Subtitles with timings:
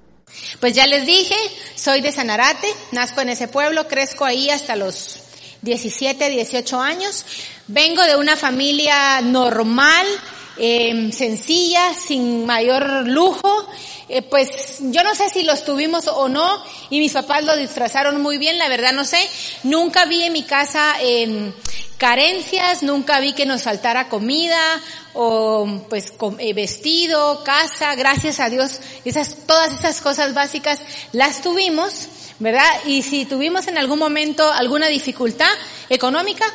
[0.58, 1.36] Pues ya les dije,
[1.76, 5.21] soy de Sanarate, nazco en ese pueblo, crezco ahí hasta los
[5.62, 7.24] 17, 18 años.
[7.68, 10.09] Vengo de una familia normal,
[10.56, 13.68] eh, sencilla, sin mayor lujo.
[14.09, 18.23] Eh, pues yo no sé si los tuvimos o no, y mis papás lo disfrazaron
[18.23, 19.20] muy bien, la verdad no sé.
[19.64, 21.52] Nunca vi en mi casa eh,
[21.98, 24.80] carencias, nunca vi que nos faltara comida
[25.14, 30.80] o pues eh, vestido, casa, gracias a Dios, esas, todas esas cosas básicas
[31.12, 32.70] las tuvimos, ¿verdad?
[32.86, 35.50] Y si tuvimos en algún momento alguna dificultad
[35.91, 36.47] económica,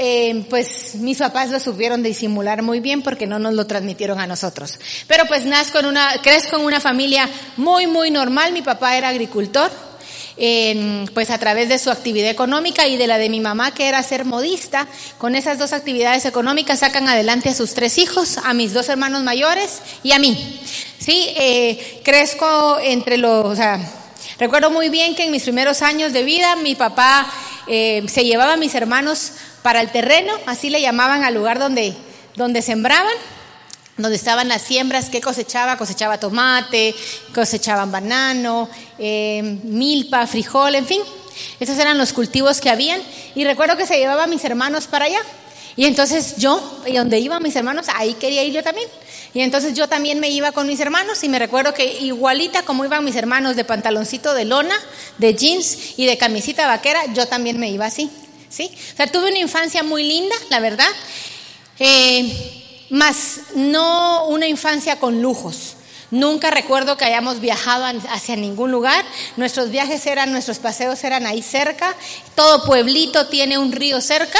[0.00, 4.28] eh, pues mis papás lo supieron disimular muy bien porque no nos lo transmitieron a
[4.28, 4.78] nosotros.
[5.08, 8.52] Pero pues nazco en una, crezco en una familia muy, muy normal.
[8.52, 9.72] Mi papá era agricultor,
[10.36, 13.88] eh, pues a través de su actividad económica y de la de mi mamá que
[13.88, 14.86] era ser modista.
[15.18, 19.24] Con esas dos actividades económicas sacan adelante a sus tres hijos, a mis dos hermanos
[19.24, 20.60] mayores y a mí.
[21.00, 23.80] Sí, eh, crezco entre los, o sea,
[24.38, 27.28] recuerdo muy bien que en mis primeros años de vida mi papá
[27.66, 31.94] eh, se llevaba a mis hermanos para el terreno, así le llamaban al lugar donde,
[32.36, 33.12] donde sembraban,
[33.96, 36.94] donde estaban las siembras que cosechaba, cosechaba tomate,
[37.34, 41.02] cosechaban banano, eh, milpa, frijol, en fin.
[41.60, 43.00] Esos eran los cultivos que habían.
[43.34, 45.20] Y recuerdo que se llevaba a mis hermanos para allá.
[45.76, 48.88] Y entonces yo, y donde iban mis hermanos, ahí quería ir yo también.
[49.34, 52.84] Y entonces yo también me iba con mis hermanos y me recuerdo que igualita como
[52.84, 54.74] iban mis hermanos de pantaloncito de lona,
[55.18, 58.10] de jeans y de camisita vaquera, yo también me iba así.
[58.48, 58.70] ¿Sí?
[58.94, 60.90] O sea, tuve una infancia muy linda, la verdad,
[61.78, 65.74] eh, más no una infancia con lujos.
[66.10, 69.04] Nunca recuerdo que hayamos viajado hacia ningún lugar.
[69.36, 71.94] Nuestros viajes eran, nuestros paseos eran ahí cerca.
[72.34, 74.38] Todo pueblito tiene un río cerca.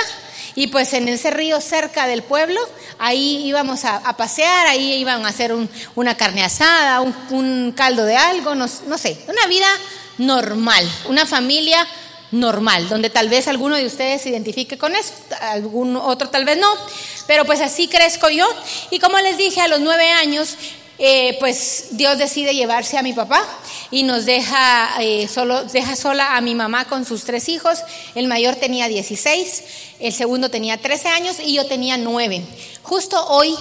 [0.54, 2.58] Y pues en ese río cerca del pueblo,
[2.98, 8.04] ahí íbamos a, pasear, ahí iban a hacer un, una carne asada, un, un caldo
[8.04, 9.68] de algo, no, no sé, una vida
[10.16, 11.86] normal, una familia
[12.30, 16.58] normal, donde tal vez alguno de ustedes se identifique con eso, algún otro tal vez
[16.58, 16.68] no,
[17.26, 18.46] pero pues así crezco yo.
[18.90, 20.56] Y como les dije, a los nueve años,
[20.98, 23.46] eh, pues Dios decide llevarse a mi papá
[23.90, 27.78] y nos deja, eh, solo, deja sola a mi mamá con sus tres hijos.
[28.14, 29.62] El mayor tenía 16,
[30.00, 32.42] el segundo tenía 13 años y yo tenía 9.
[32.82, 33.54] Justo hoy,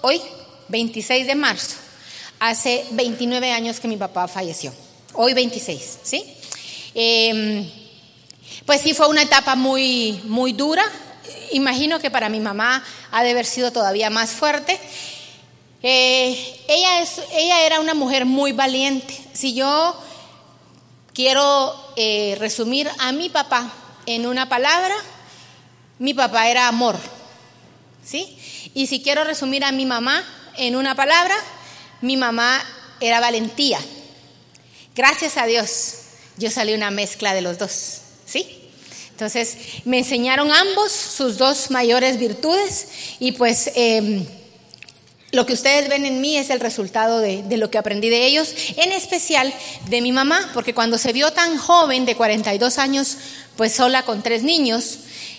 [0.00, 0.22] hoy,
[0.68, 1.76] 26 de marzo,
[2.38, 4.72] hace 29 años que mi papá falleció.
[5.14, 6.24] Hoy 26, ¿sí?
[6.94, 7.85] Eh,
[8.66, 10.84] pues sí, fue una etapa muy, muy dura.
[11.52, 14.78] Imagino que para mi mamá ha de haber sido todavía más fuerte.
[15.84, 19.16] Eh, ella, es, ella era una mujer muy valiente.
[19.32, 19.96] Si yo
[21.14, 23.72] quiero eh, resumir a mi papá
[24.04, 24.96] en una palabra,
[26.00, 26.96] mi papá era amor.
[28.04, 28.36] ¿Sí?
[28.74, 30.24] Y si quiero resumir a mi mamá
[30.56, 31.36] en una palabra,
[32.00, 32.60] mi mamá
[32.98, 33.78] era valentía.
[34.96, 35.98] Gracias a Dios,
[36.36, 38.00] yo salí una mezcla de los dos.
[38.26, 38.66] ¿Sí?
[39.12, 39.56] Entonces
[39.86, 42.88] me enseñaron ambos sus dos mayores virtudes
[43.18, 44.26] y pues eh,
[45.32, 48.54] lo que ustedes ven en mí es el resultado de, lo que aprendí de ellos,
[48.76, 49.52] en especial
[49.88, 53.16] de mi mamá, porque cuando se vio tan joven, de 42 años,
[53.56, 54.98] pues sola con tres niños,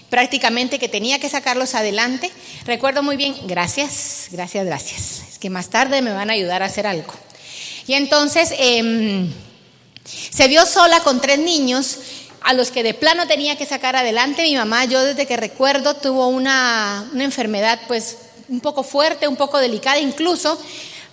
[0.10, 2.32] prácticamente que tenía que sacarlos adelante,
[2.66, 6.66] recuerdo muy bien, gracias, gracias, gracias, es que más tarde me van a ayudar a
[6.66, 7.14] hacer algo.
[7.88, 9.28] Y entonces eh,
[10.04, 12.00] se vio sola con tres niños,
[12.48, 14.44] a los que de plano tenía que sacar adelante.
[14.44, 19.58] Mi mamá, yo desde que recuerdo, tuvo una, enfermedad pues un poco fuerte, un poco
[19.58, 20.58] delicada, incluso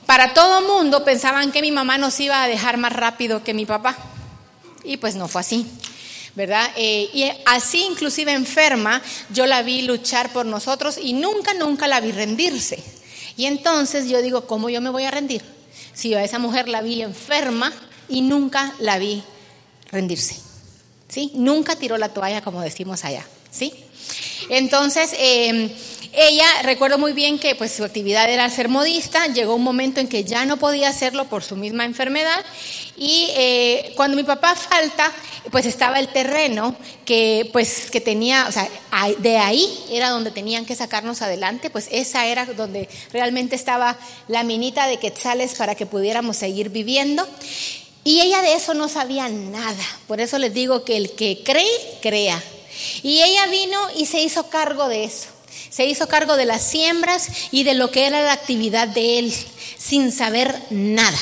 [0.07, 3.67] para todo mundo pensaban que mi mamá nos iba a dejar más rápido que mi
[3.67, 3.97] papá.
[4.85, 5.67] Y pues no fue así.
[6.37, 6.71] ¿Verdad?
[6.77, 11.99] Eh, y así inclusive enferma, yo la vi luchar por nosotros y nunca, nunca la
[11.99, 12.81] vi rendirse.
[13.37, 15.43] Y entonces yo digo, ¿cómo yo me voy a rendir?
[15.95, 17.73] Si yo a esa mujer la vi enferma
[18.09, 19.25] y nunca la vi
[19.91, 20.54] rendirse.
[21.09, 21.33] ¿Sí?
[21.35, 23.73] Nunca tiró la toalla, como decimos allá, ¿sí?
[24.49, 25.71] Entonces, eh,
[26.17, 30.07] ella, recuerdo muy bien que pues su actividad era ser modista, llegó un momento en
[30.07, 32.45] que ya no podía hacerlo por su misma enfermedad
[32.97, 35.11] y eh, cuando mi papá falta,
[35.51, 38.69] pues estaba el terreno que pues que tenía, o sea,
[39.19, 43.99] de ahí era donde tenían que sacarnos adelante, pues esa era donde realmente estaba
[44.29, 47.27] la minita de quetzales para que pudiéramos seguir viviendo.
[48.05, 49.85] Y ella de eso no sabía nada.
[50.07, 52.43] Por eso les digo que el que cree, crea.
[53.03, 55.29] Y ella vino y se hizo cargo de eso.
[55.71, 59.35] Se hizo cargo de las siembras y de lo que era la actividad de él,
[59.79, 61.19] sin saber nada.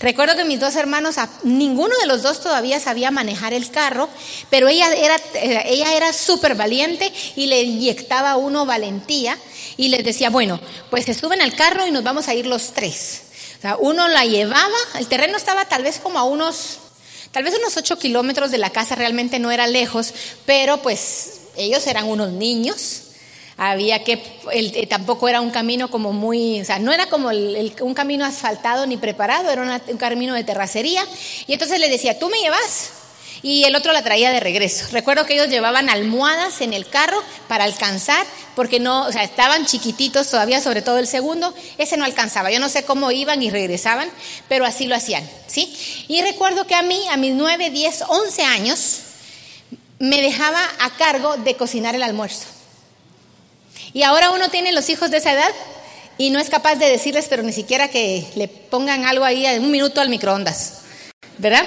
[0.00, 4.08] Recuerdo que mis dos hermanos, ninguno de los dos todavía sabía manejar el carro,
[4.50, 9.38] pero ella era, ella era súper valiente y le inyectaba a uno valentía
[9.76, 10.60] y les decía, bueno,
[10.90, 13.22] pues se suben al carro y nos vamos a ir los tres.
[13.60, 16.78] Sea, uno la llevaba, el terreno estaba tal vez como a unos,
[17.30, 20.14] tal vez unos ocho kilómetros de la casa, realmente no era lejos,
[20.46, 23.02] pero pues ellos eran unos niños
[23.62, 24.22] había que,
[24.52, 28.24] el, eh, tampoco era un camino como muy, o sea, no era como un camino
[28.24, 31.04] asfaltado ni preparado, era un camino de terracería.
[31.46, 32.92] Y entonces le decía, tú me llevas.
[33.42, 34.86] Y el otro la traía de regreso.
[34.92, 39.64] Recuerdo que ellos llevaban almohadas en el carro para alcanzar, porque no, o sea, estaban
[39.64, 42.50] chiquititos todavía, sobre todo el segundo, ese no alcanzaba.
[42.50, 44.10] Yo no sé cómo iban y regresaban,
[44.48, 45.74] pero así lo hacían, ¿sí?
[46.08, 48.98] Y recuerdo que a mí, a mis 9, 10, 11 años,
[49.98, 52.46] me dejaba a cargo de cocinar el almuerzo.
[53.92, 55.50] Y ahora uno tiene los hijos de esa edad
[56.18, 59.64] y no es capaz de decirles, pero ni siquiera que le pongan algo ahí en
[59.64, 60.80] un minuto al microondas,
[61.38, 61.66] ¿verdad?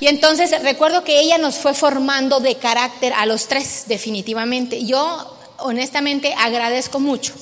[0.00, 4.84] Y entonces recuerdo que ella nos fue formando de carácter a los tres, definitivamente.
[4.84, 7.32] Yo honestamente agradezco mucho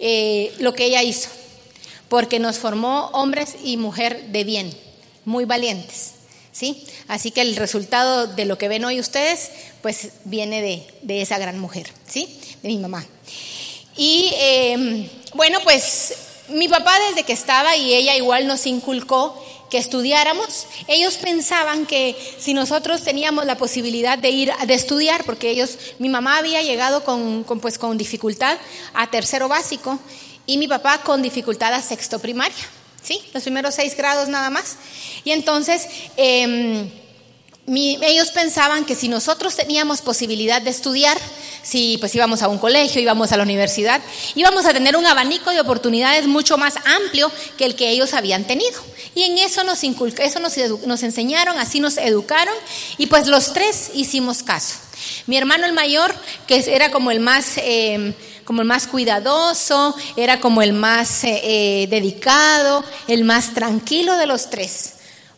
[0.00, 1.30] eh, lo que ella hizo,
[2.08, 4.76] porque nos formó hombres y mujer de bien,
[5.24, 6.12] muy valientes.
[6.52, 6.86] ¿Sí?
[7.08, 9.50] Así que el resultado de lo que ven hoy ustedes,
[9.82, 12.38] pues viene de, de esa gran mujer, ¿sí?
[12.62, 13.04] De mi mamá.
[13.96, 16.14] Y em, bueno, pues
[16.48, 19.34] mi papá desde que estaba y ella igual nos inculcó
[19.74, 20.68] que estudiáramos.
[20.86, 26.08] Ellos pensaban que si nosotros teníamos la posibilidad de ir de estudiar, porque ellos, mi
[26.08, 28.56] mamá había llegado con, pues con dificultad
[28.94, 29.98] a tercero básico
[30.46, 32.54] y mi papá con dificultad a sexto primaria,
[33.02, 34.76] sí, los primeros seis grados nada más.
[35.24, 36.88] Y entonces eh,
[37.66, 41.18] ellos pensaban que si nosotros teníamos posibilidad de estudiar,
[41.62, 44.02] si pues íbamos a un colegio, íbamos a la universidad,
[44.34, 48.44] íbamos a tener un abanico de oportunidades mucho más amplio que el que ellos habían
[48.44, 48.82] tenido.
[49.14, 52.54] Y en eso nos eso nos, enseñaron, así nos educaron,
[52.98, 54.74] y pues los tres hicimos caso.
[55.26, 56.14] Mi hermano el mayor,
[56.46, 58.12] que era como el más em,
[58.44, 64.26] como el más cuidadoso, era como el más eh, eh, dedicado, el más tranquilo de
[64.26, 64.93] los tres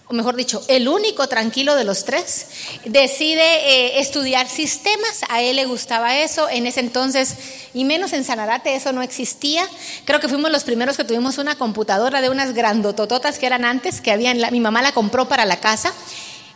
[0.08, 2.46] o mejor dicho, el único tranquilo de los tres,
[2.84, 7.34] decide eh, estudiar sistemas, a él le gustaba eso, en ese entonces,
[7.74, 9.68] y menos en Sanarate, eso no existía.
[10.04, 14.00] Creo que fuimos los primeros que tuvimos una computadora de unas grandotototas que eran antes,
[14.00, 15.92] que habían, mi mamá la compró para la casa.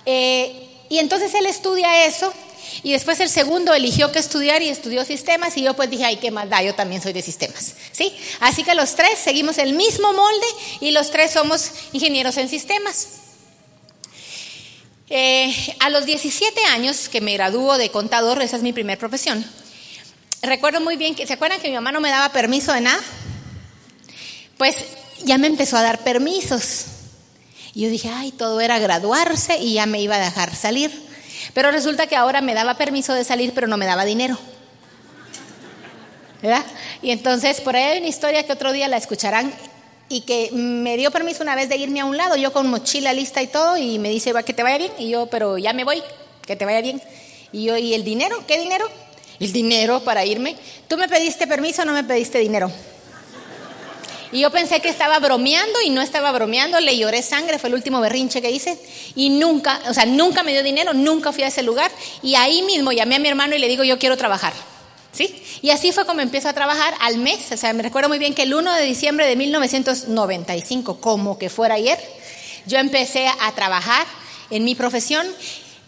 [0.06, 2.32] Eh, y entonces él estudia eso,
[2.84, 6.16] y después el segundo eligió que estudiar y estudió sistemas y yo pues dije, ay,
[6.18, 7.74] qué maldad, yo también soy de sistemas.
[7.90, 8.14] ¿Sí?
[8.38, 10.46] Así que los tres seguimos el mismo molde
[10.80, 13.08] y los tres somos ingenieros en sistemas.
[15.12, 19.44] Eh, a los 17 años que me graduó de contador, esa es mi primera profesión,
[20.40, 23.00] recuerdo muy bien que, ¿se acuerdan que mi mamá no me daba permiso de nada?
[24.56, 24.76] Pues
[25.24, 26.84] ya me empezó a dar permisos.
[27.74, 30.90] Y yo dije, ay, todo era graduarse y ya me iba a dejar salir.
[31.54, 34.38] Pero resulta que ahora me daba permiso de salir, pero no me daba dinero.
[36.40, 36.64] ¿Verdad?
[37.02, 39.52] Y entonces, por ahí hay una historia que otro día la escucharán
[40.10, 43.12] y que me dio permiso una vez de irme a un lado, yo con mochila
[43.12, 45.72] lista y todo, y me dice, va, que te vaya bien, y yo, pero ya
[45.72, 46.02] me voy,
[46.44, 47.00] que te vaya bien.
[47.52, 48.44] Y yo, ¿y el dinero?
[48.46, 48.86] ¿Qué dinero?
[49.40, 50.54] El dinero para irme.
[50.86, 52.70] ¿Tú me pediste permiso no me pediste dinero?
[54.32, 57.74] Y yo pensé que estaba bromeando y no estaba bromeando, le lloré sangre, fue el
[57.74, 58.78] último berrinche que hice
[59.16, 61.90] y nunca, o sea, nunca me dio dinero, nunca fui a ese lugar
[62.22, 64.52] y ahí mismo llamé a mi hermano y le digo, yo quiero trabajar.
[65.12, 65.42] ¿Sí?
[65.60, 67.50] Y así fue como empiezo a trabajar al mes.
[67.52, 71.50] O sea, me recuerdo muy bien que el 1 de diciembre de 1995, como que
[71.50, 71.98] fuera ayer,
[72.66, 74.06] yo empecé a trabajar
[74.50, 75.26] en mi profesión.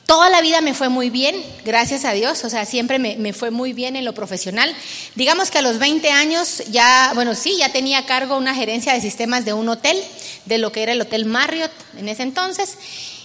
[0.06, 3.32] Toda la vida me fue muy bien, gracias a Dios, o sea, siempre me, me,
[3.32, 4.75] fue muy bien en lo profesional.
[5.14, 8.92] Digamos que a los 20 años ya, bueno, sí, ya tenía a cargo una gerencia
[8.92, 10.02] de sistemas de un hotel,
[10.44, 12.76] de lo que era el Hotel Marriott en ese entonces.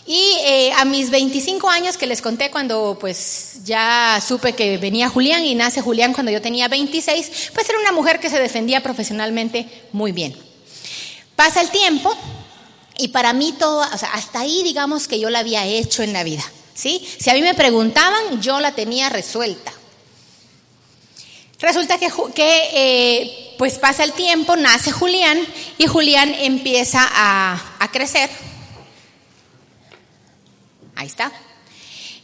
[0.09, 5.09] Y eh, a mis 25 años que les conté cuando pues ya supe que venía
[5.09, 8.81] Julián y nace Julián cuando yo tenía 26, pues era una mujer que se defendía
[8.81, 10.33] profesionalmente muy bien.
[11.35, 12.17] Pasa el tiempo
[12.97, 16.13] y para mí todo, o sea, hasta ahí digamos que yo la había hecho en
[16.13, 17.05] la vida, ¿sí?
[17.19, 19.73] Si a mí me preguntaban, yo la tenía resuelta.
[21.59, 25.37] Resulta que, que eh, pues pasa el tiempo, nace Julián
[25.77, 28.29] y Julián empieza a, a crecer
[30.97, 31.31] Ahí está.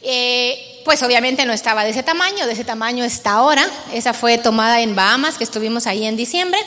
[0.02, 3.66] Eh, pues obviamente no estaba de ese tamaño, de ese tamaño está ahora.
[3.92, 6.58] Esa fue tomada en Bahamas, que estuvimos ahí en diciembre.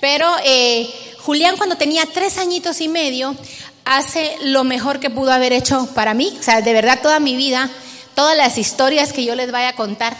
[0.00, 3.36] Pero eh, Julián cuando tenía tres añitos y medio
[3.84, 6.34] hace lo mejor que pudo haber hecho para mí.
[6.40, 7.70] O sea, de verdad toda mi vida,
[8.14, 10.16] todas las historias que yo les vaya a contar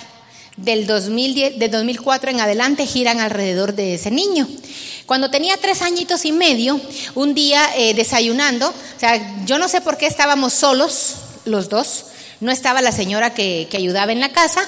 [0.56, 4.46] del, 2010, del 2004 en adelante giran alrededor de ese niño.
[5.06, 6.80] Cuando tenía tres añitos y medio,
[7.16, 12.06] un día eh, desayunando, o sea, yo no sé por qué estábamos solos los dos,
[12.40, 14.62] no estaba la señora que, que ayudaba en la casa,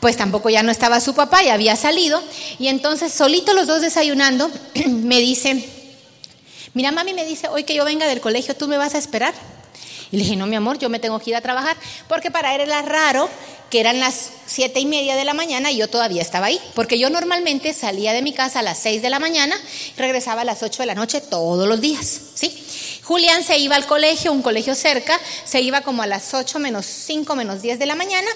[0.00, 2.22] pues tampoco ya no estaba su papá, ya había salido,
[2.58, 4.50] y entonces solito los dos desayunando,
[4.86, 5.66] me dice,
[6.74, 9.32] mira mami, me dice, hoy que yo venga del colegio, ¿tú me vas a esperar?
[10.12, 11.76] Y le dije, no, mi amor, yo me tengo que ir a trabajar,
[12.08, 13.28] porque para él era raro
[13.70, 16.98] que eran las siete y media de la mañana y yo todavía estaba ahí, porque
[16.98, 19.56] yo normalmente salía de mi casa a las seis de la mañana
[19.96, 22.63] regresaba a las ocho de la noche todos los días, ¿sí?
[23.04, 26.86] Julián se iba al colegio, un colegio cerca, se iba como a las ocho menos
[26.86, 28.28] cinco menos diez de la mañana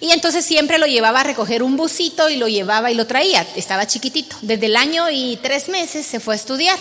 [0.00, 3.46] y entonces siempre lo llevaba a recoger un busito y lo llevaba y lo traía,
[3.54, 4.36] estaba chiquitito.
[4.42, 6.78] Desde el año y tres meses se fue a estudiar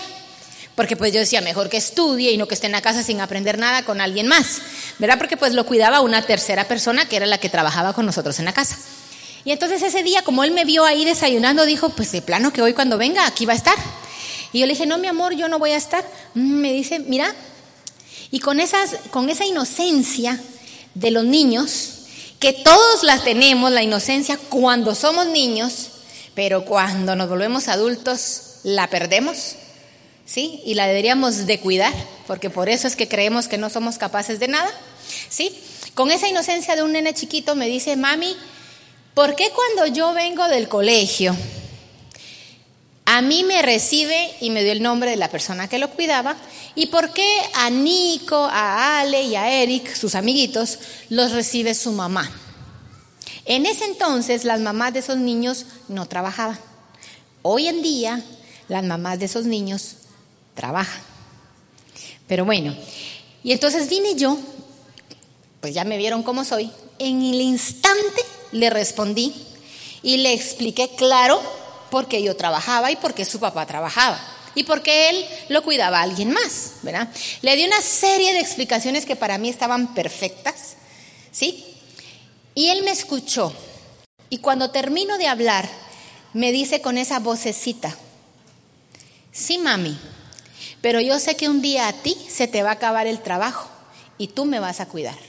[0.78, 3.20] porque pues yo decía, mejor que estudie y no que esté en la casa sin
[3.20, 4.62] aprender nada con alguien más,
[5.00, 5.18] ¿verdad?
[5.18, 8.46] Porque pues lo cuidaba una tercera persona que era la que trabajaba con nosotros en
[8.46, 8.78] la casa.
[9.44, 12.62] Y entonces ese día, como él me vio ahí desayunando, dijo, pues de plano que
[12.62, 13.76] hoy cuando venga aquí va a estar.
[14.58, 16.04] Y yo le dije, no, mi amor, yo no voy a estar.
[16.34, 17.32] Mm, me dice, mira,
[18.32, 20.42] y con, esas, con esa inocencia
[20.96, 22.08] de los niños,
[22.40, 25.90] que todos la tenemos, la inocencia cuando somos niños,
[26.34, 29.58] pero cuando nos volvemos adultos la perdemos.
[30.26, 30.60] ¿sí?
[30.66, 31.94] Y la deberíamos de cuidar,
[32.26, 34.72] porque por eso es que creemos que no somos capaces de nada,
[35.30, 35.56] ¿sí?
[35.94, 38.36] Con esa inocencia de un nene chiquito me dice, mami,
[39.14, 41.36] ¿por qué cuando yo vengo del colegio,
[43.10, 46.36] a mí me recibe y me dio el nombre de la persona que lo cuidaba,
[46.76, 51.94] y por qué a Nico, a Ale y a Eric, sus amiguitos, los recibe su
[51.94, 52.30] mamá?
[53.46, 56.60] En ese entonces las mamás de esos niños no trabajaban.
[57.44, 58.22] Hoy en día
[58.68, 59.96] las mamás de esos niños
[60.54, 61.00] trabaja.
[62.28, 62.76] Pero bueno,
[63.42, 64.38] y entonces vine yo,
[65.62, 68.22] pues ya me vieron cómo soy, en el instante
[68.52, 69.34] le respondí
[70.04, 71.42] y le expliqué claro
[71.90, 74.20] por qué yo trabajaba y por qué su papá trabajaba
[74.58, 77.08] y por qué él lo cuidaba a alguien más, ¿verdad?
[77.44, 80.78] Le di una serie de explicaciones que para mí estaban perfectas,
[81.32, 81.64] ¿sí?
[82.56, 83.54] Y él me escuchó
[84.30, 85.70] y cuando termino de hablar
[86.34, 87.96] me dice con esa vocecita,
[89.32, 89.98] sí mami,
[90.82, 93.70] pero yo sé que un día a ti se te va a acabar el trabajo
[94.18, 95.27] y tú me vas a cuidar.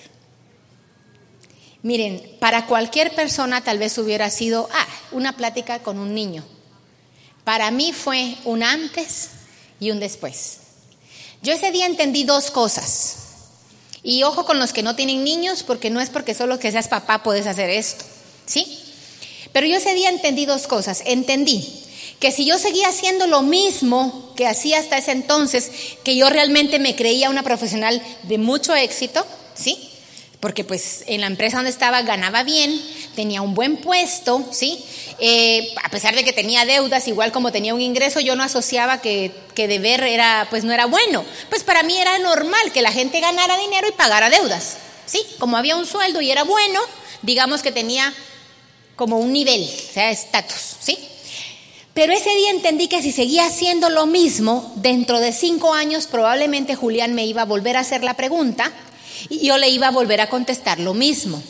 [1.83, 6.45] Miren, para cualquier persona tal vez hubiera sido ah, una plática con un niño.
[7.45, 9.31] Para mí fue un antes
[9.81, 10.59] y un después.
[11.43, 13.17] Yo ese día entendí dos cosas.
[14.03, 16.89] Y ojo con los que no tienen niños, porque no es porque solo que seas
[16.89, 18.05] papá puedes hacer esto.
[18.47, 18.81] ¿Sí?
[19.53, 21.03] Pero yo ese día entendí dos cosas.
[21.07, 21.67] Entendí
[22.21, 25.71] que si yo seguía haciendo lo mismo que hacía hasta ese entonces,
[26.05, 29.88] que yo realmente me creía una profesional de mucho éxito, ¿sí?
[30.41, 32.81] Porque pues en la empresa donde estaba ganaba bien,
[33.17, 34.85] tenía un buen puesto, ¿sí?
[35.19, 39.01] Eh, a pesar de que tenía deudas, igual como tenía un ingreso, yo no asociaba
[39.01, 41.25] que, que deber era, pues no era bueno.
[41.49, 44.77] Pues para mí era normal que la gente ganara dinero y pagara deudas,
[45.07, 45.21] ¿sí?
[45.41, 46.81] Como había un sueldo y era bueno,
[47.23, 48.15] digamos que tenía
[48.95, 50.99] como un nivel, o sea, estatus, ¿sí?
[51.95, 56.77] Pero ese día entendí que si seguía haciendo lo mismo, dentro de cinco años probablemente
[56.77, 58.73] Julián me iba a volver a hacer la pregunta
[59.29, 61.43] y yo le iba a volver a contestar lo mismo.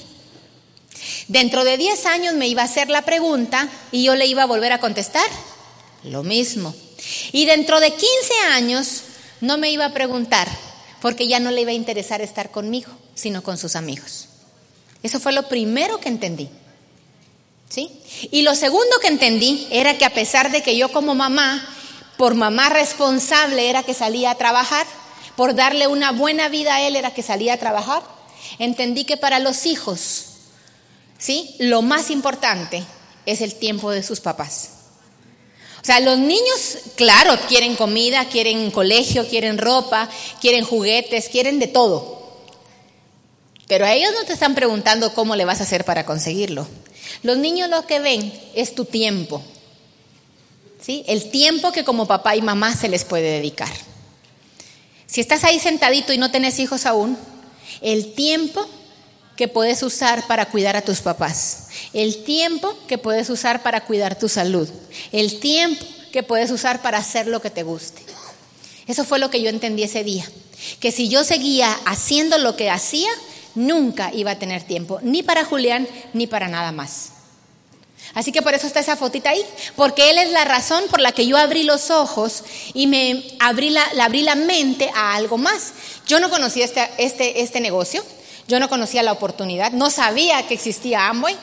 [1.28, 4.46] Dentro de diez años me iba a hacer la pregunta y yo le iba a
[4.46, 5.28] volver a contestar
[6.04, 6.74] lo mismo.
[7.32, 8.06] Y dentro de 15
[8.52, 9.02] años
[9.40, 10.48] no me iba a preguntar
[11.00, 14.28] porque ya no le iba a interesar estar conmigo, sino con sus amigos.
[15.02, 16.48] Eso fue lo primero que entendí.
[17.68, 17.90] ¿Sí?
[18.30, 21.68] Y lo segundo que entendí era que a pesar de que yo como mamá,
[22.16, 24.86] por mamá responsable era que salía a trabajar,
[25.38, 28.02] por darle una buena vida a él era que salía a trabajar,
[28.58, 30.24] entendí que para los hijos,
[31.16, 31.54] ¿sí?
[31.60, 32.82] Lo más importante
[33.24, 34.70] es el tiempo de sus papás.
[35.80, 40.08] O sea, los niños, claro, quieren comida, quieren colegio, quieren ropa,
[40.40, 42.20] quieren juguetes, quieren de todo.
[43.68, 46.66] Pero a ellos no te están preguntando cómo le vas a hacer para conseguirlo.
[47.22, 49.40] Los niños lo que ven es tu tiempo.
[50.80, 51.04] ¿Sí?
[51.06, 53.70] El tiempo que como papá y mamá se les puede dedicar.
[55.08, 57.16] Si estás ahí sentadito y no tenés hijos aún,
[57.80, 58.68] el tiempo
[59.36, 64.18] que puedes usar para cuidar a tus papás, el tiempo que puedes usar para cuidar
[64.18, 64.68] tu salud,
[65.10, 68.02] el tiempo que puedes usar para hacer lo que te guste.
[68.86, 70.28] Eso fue lo que yo entendí ese día,
[70.78, 73.10] que si yo seguía haciendo lo que hacía,
[73.54, 77.12] nunca iba a tener tiempo, ni para Julián, ni para nada más.
[78.14, 79.44] Así que por eso está esa fotita ahí,
[79.76, 82.42] porque él es la razón por la que yo abrí los ojos
[82.74, 85.72] y me abrí la, abrí la mente a algo más.
[86.06, 88.02] Yo no conocía este, este, este negocio,
[88.46, 91.36] yo no conocía la oportunidad, no sabía que existía Amway,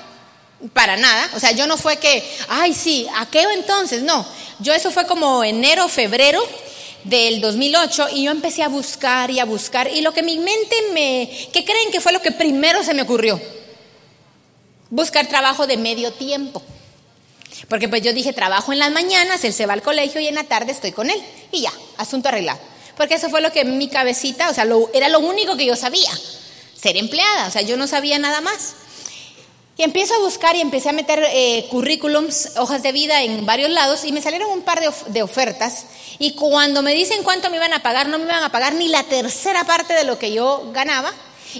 [0.73, 1.29] para nada.
[1.35, 4.03] O sea, yo no fue que, ay, sí, ¿a entonces?
[4.03, 4.25] No,
[4.59, 6.41] yo eso fue como enero, febrero
[7.03, 10.75] del 2008 y yo empecé a buscar y a buscar y lo que mi mente
[10.91, 13.39] me, ¿qué creen que fue lo que primero se me ocurrió?
[14.89, 16.61] Buscar trabajo de medio tiempo.
[17.69, 20.35] Porque pues yo dije, trabajo en las mañanas, él se va al colegio y en
[20.35, 21.21] la tarde estoy con él.
[21.51, 22.59] Y ya, asunto arreglado.
[22.97, 26.11] Porque eso fue lo que mi cabecita, o sea, era lo único que yo sabía,
[26.79, 28.75] ser empleada, o sea, yo no sabía nada más.
[29.77, 33.69] Y empiezo a buscar y empecé a meter eh, currículums, hojas de vida en varios
[33.69, 35.85] lados y me salieron un par de, de, ofertas.
[36.17, 38.87] Y cuando me dicen cuánto me iban a pagar, no me iban a pagar ni
[38.87, 41.11] la tercera parte de lo que yo ganaba.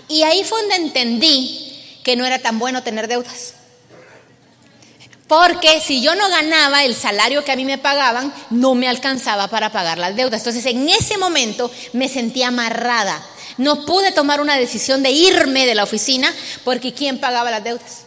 [0.07, 1.74] Y ahí fue donde entendí
[2.05, 3.55] que no era tan bueno tener deudas.
[5.27, 9.47] Porque si yo no ganaba el salario que a mí me pagaban, no me alcanzaba
[9.47, 10.41] para pagar las deudas.
[10.41, 13.25] Entonces en ese momento me sentí amarrada.
[13.57, 16.31] No pude tomar una decisión de irme de la oficina
[16.63, 18.03] porque ¿quién pagaba las deudas?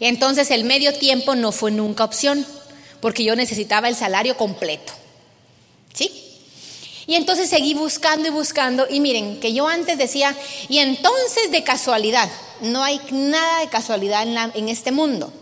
[0.00, 2.46] Entonces el medio tiempo no fue nunca opción
[3.02, 4.94] porque yo necesitaba el salario completo.
[5.92, 6.27] ¿Sí?
[7.08, 10.36] Y entonces seguí buscando y buscando y miren que yo antes decía,
[10.68, 12.28] y entonces de casualidad,
[12.60, 15.32] no hay nada de casualidad en, en este mundo.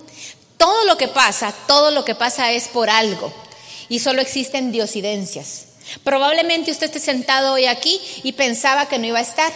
[0.59, 3.33] Todo lo que pasa, todo lo que pasa es por algo.
[3.89, 5.65] Y solo existen diosidencias.
[6.05, 9.53] Probablemente usted esté sentado hoy aquí y pensaba que no iba a estar.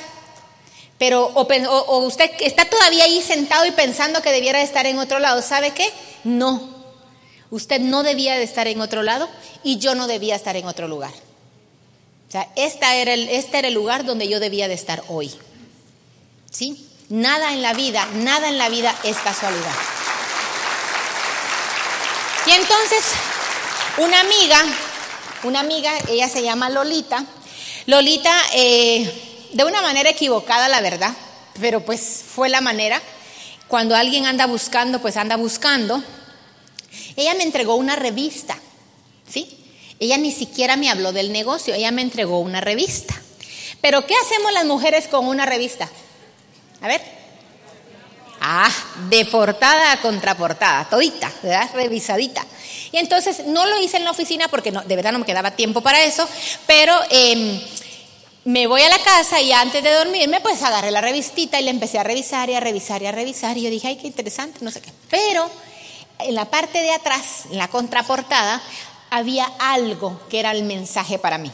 [0.98, 5.42] Pero, o, usted está todavía ahí sentado y pensando que debiera estar en otro lado.
[5.42, 5.88] ¿Sabe qué?
[6.24, 6.74] No.
[7.50, 9.28] Usted no debía de estar en otro lado
[9.62, 11.12] y yo no debía estar en otro lugar.
[12.30, 15.32] O sea, esta era el, este era el lugar donde yo debía de estar hoy.
[16.48, 16.88] ¿Sí?
[17.08, 19.74] Nada en la vida, nada en la vida es casualidad.
[22.46, 23.02] Y entonces,
[23.98, 24.64] una amiga,
[25.42, 27.24] una amiga, ella se llama Lolita.
[27.86, 29.12] Lolita, eh,
[29.52, 31.12] de una manera equivocada, la verdad,
[31.60, 33.02] pero pues fue la manera.
[33.66, 36.00] Cuando alguien anda buscando, pues anda buscando.
[37.16, 38.56] Ella me entregó una revista,
[39.28, 39.59] ¿sí?
[40.00, 43.14] Ella ni siquiera me habló del negocio, ella me entregó una revista.
[43.82, 45.88] Pero ¿qué hacemos las mujeres con una revista?
[46.80, 47.00] A ver.
[48.40, 48.70] Ah,
[49.10, 51.70] de portada a contraportada, todita, ¿verdad?
[51.74, 52.44] Revisadita.
[52.90, 55.50] Y entonces no lo hice en la oficina porque no, de verdad no me quedaba
[55.50, 56.26] tiempo para eso,
[56.66, 57.62] pero eh,
[58.44, 61.70] me voy a la casa y antes de dormirme, pues agarré la revistita y la
[61.70, 63.58] empecé a revisar y a revisar y a revisar.
[63.58, 64.90] Y yo dije, ay, qué interesante, no sé qué.
[65.10, 65.50] Pero
[66.20, 68.62] en la parte de atrás, en la contraportada,
[69.10, 71.50] había algo que era el mensaje para mí.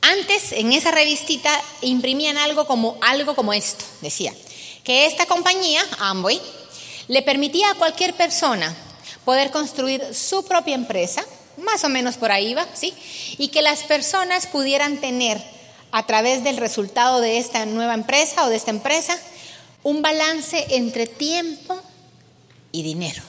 [0.00, 1.50] Antes, en esa revistita,
[1.80, 4.32] imprimían algo como, algo como esto, decía
[4.84, 6.40] que esta compañía, Amway,
[7.08, 8.74] le permitía a cualquier persona
[9.24, 11.24] poder construir su propia empresa,
[11.56, 12.92] más o menos por ahí va, ¿sí?
[13.38, 15.42] Y que las personas pudieran tener
[15.90, 19.18] a través del resultado de esta nueva empresa o de esta empresa
[19.82, 21.80] un balance entre tiempo
[22.72, 23.22] y dinero.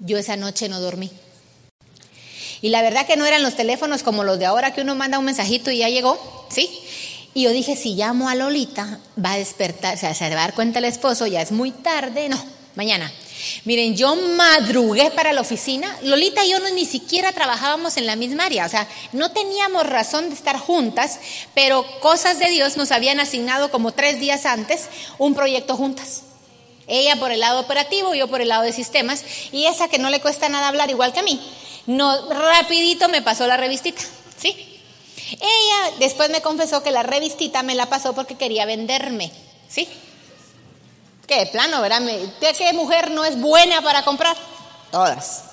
[0.00, 1.10] Yo esa noche no dormí.
[2.62, 5.18] Y la verdad que no eran los teléfonos como los de ahora que uno manda
[5.18, 6.70] un mensajito y ya llegó, ¿sí?
[7.34, 10.46] Y yo dije, si llamo a Lolita, va a despertar, o sea, se va a
[10.46, 12.42] dar cuenta el esposo, ya es muy tarde, no,
[12.76, 13.12] mañana.
[13.64, 15.98] Miren, yo madrugué para la oficina.
[16.02, 19.84] Lolita y yo no ni siquiera trabajábamos en la misma área, o sea, no teníamos
[19.84, 21.18] razón de estar juntas,
[21.54, 26.22] pero cosas de Dios nos habían asignado como tres días antes un proyecto juntas.
[26.86, 30.10] Ella por el lado operativo, yo por el lado de sistemas, y esa que no
[30.10, 31.40] le cuesta nada hablar igual que a mí,
[31.86, 34.02] no, rapidito me pasó la revistita,
[34.36, 34.80] ¿sí?
[35.32, 39.32] Ella después me confesó que la revistita me la pasó porque quería venderme,
[39.68, 39.88] ¿sí?
[41.26, 42.02] ¿Qué plano, verdad?
[42.40, 44.36] ¿Qué mujer no es buena para comprar?
[44.90, 45.51] Todas.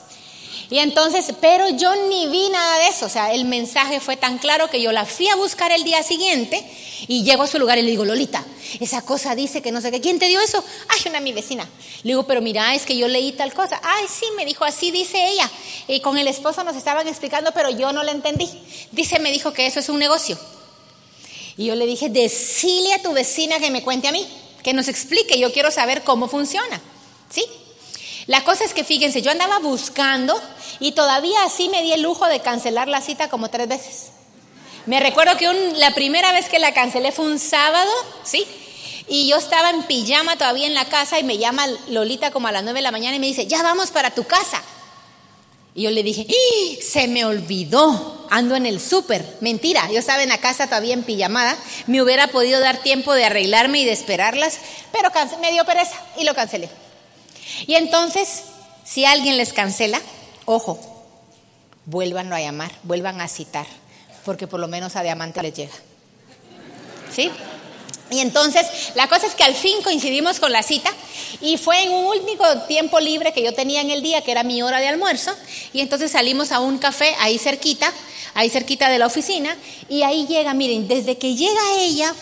[0.72, 4.38] Y entonces, pero yo ni vi nada de eso, o sea, el mensaje fue tan
[4.38, 6.64] claro que yo la fui a buscar el día siguiente
[7.08, 8.46] y llego a su lugar y le digo, Lolita,
[8.80, 10.64] esa cosa dice que no sé qué, ¿quién te dio eso?
[10.90, 11.68] Ay, una mi vecina.
[12.04, 13.82] Le digo, pero mira, es que yo leí tal cosa.
[13.82, 15.50] Ay, sí, me dijo, así dice ella.
[15.88, 18.48] Y con el esposo nos estaban explicando, pero yo no le entendí.
[18.92, 20.38] Dice, me dijo que eso es un negocio.
[21.58, 24.26] Y yo le dije, decile a tu vecina que me cuente a mí,
[24.64, 26.80] que nos explique, yo quiero saber cómo funciona.
[27.30, 27.44] ¿Sí?
[28.30, 30.40] La cosa es que fíjense, yo andaba buscando
[30.80, 34.10] y todavía así me di el lujo de cancelar la cita como tres veces.
[34.86, 37.90] Me recuerdo que la primera vez que la cancelé fue un sábado,
[38.24, 38.46] ¿sí?
[39.08, 42.52] Y yo estaba en pijama todavía en la casa y me llama Lolita como a
[42.52, 44.62] las nueve de la mañana y me dice, ya vamos para tu casa.
[45.74, 46.28] Y yo le dije,
[46.84, 49.26] se me olvidó, ando en el súper.
[49.42, 53.26] Mentira, yo estaba en la casa todavía en pijamada, me hubiera podido dar tiempo de
[53.26, 54.60] arreglarme y de esperarlas,
[54.92, 55.10] pero
[55.42, 56.70] me dio pereza y lo cancelé.
[57.68, 58.44] Y entonces,
[58.84, 60.02] si alguien les cancela,
[60.46, 60.80] ojo,
[61.86, 63.66] vuélvanlo a llamar, vuelvan a citar,
[64.26, 65.74] porque por lo menos a diamante les llega.
[67.14, 67.32] ¿Sí?
[68.12, 70.92] Y entonces, la cosa es que al fin coincidimos con la cita
[71.42, 74.44] y fue en un único tiempo libre que yo tenía en el día, que era
[74.44, 75.32] mi hora de almuerzo,
[75.74, 77.92] y entonces salimos a un café ahí cerquita,
[78.34, 79.56] ahí cerquita de la oficina,
[79.90, 82.16] y ahí llega, miren, desde que llega ella,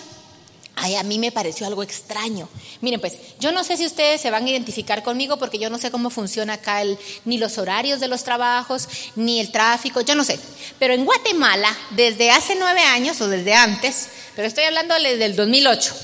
[0.80, 2.48] Ay, a mí me pareció algo extraño.
[2.82, 5.80] Miren, pues, yo no sé si ustedes se van a identificar conmigo porque yo no
[5.80, 10.14] sé cómo funciona acá el, ni los horarios de los trabajos, ni el tráfico, yo
[10.14, 10.40] no sé.
[10.78, 15.36] Pero en Guatemala, desde hace nueve años o desde antes, pero estoy hablando desde el
[15.36, 15.96] 2008,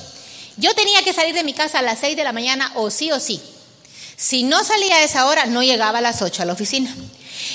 [0.57, 3.12] yo tenía que salir de mi casa a las seis de la mañana o sí
[3.12, 3.39] o sí.
[4.15, 6.95] Si no salía a esa hora, no llegaba a las ocho a la oficina.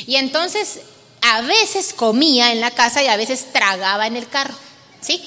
[0.07, 0.81] Y entonces,
[1.20, 4.54] a veces comía en la casa y a veces tragaba en el carro,
[5.00, 5.20] ¿sí?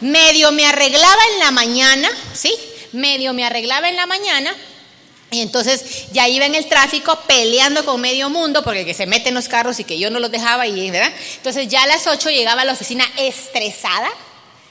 [0.00, 2.54] Medio me arreglaba en la mañana, ¿sí?
[2.92, 4.54] Medio me arreglaba en la mañana.
[5.30, 9.34] Y entonces ya iba en el tráfico peleando con medio mundo porque que se meten
[9.34, 11.12] los carros y que yo no los dejaba y ¿verdad?
[11.36, 14.08] Entonces ya a las 8 llegaba a la oficina estresada,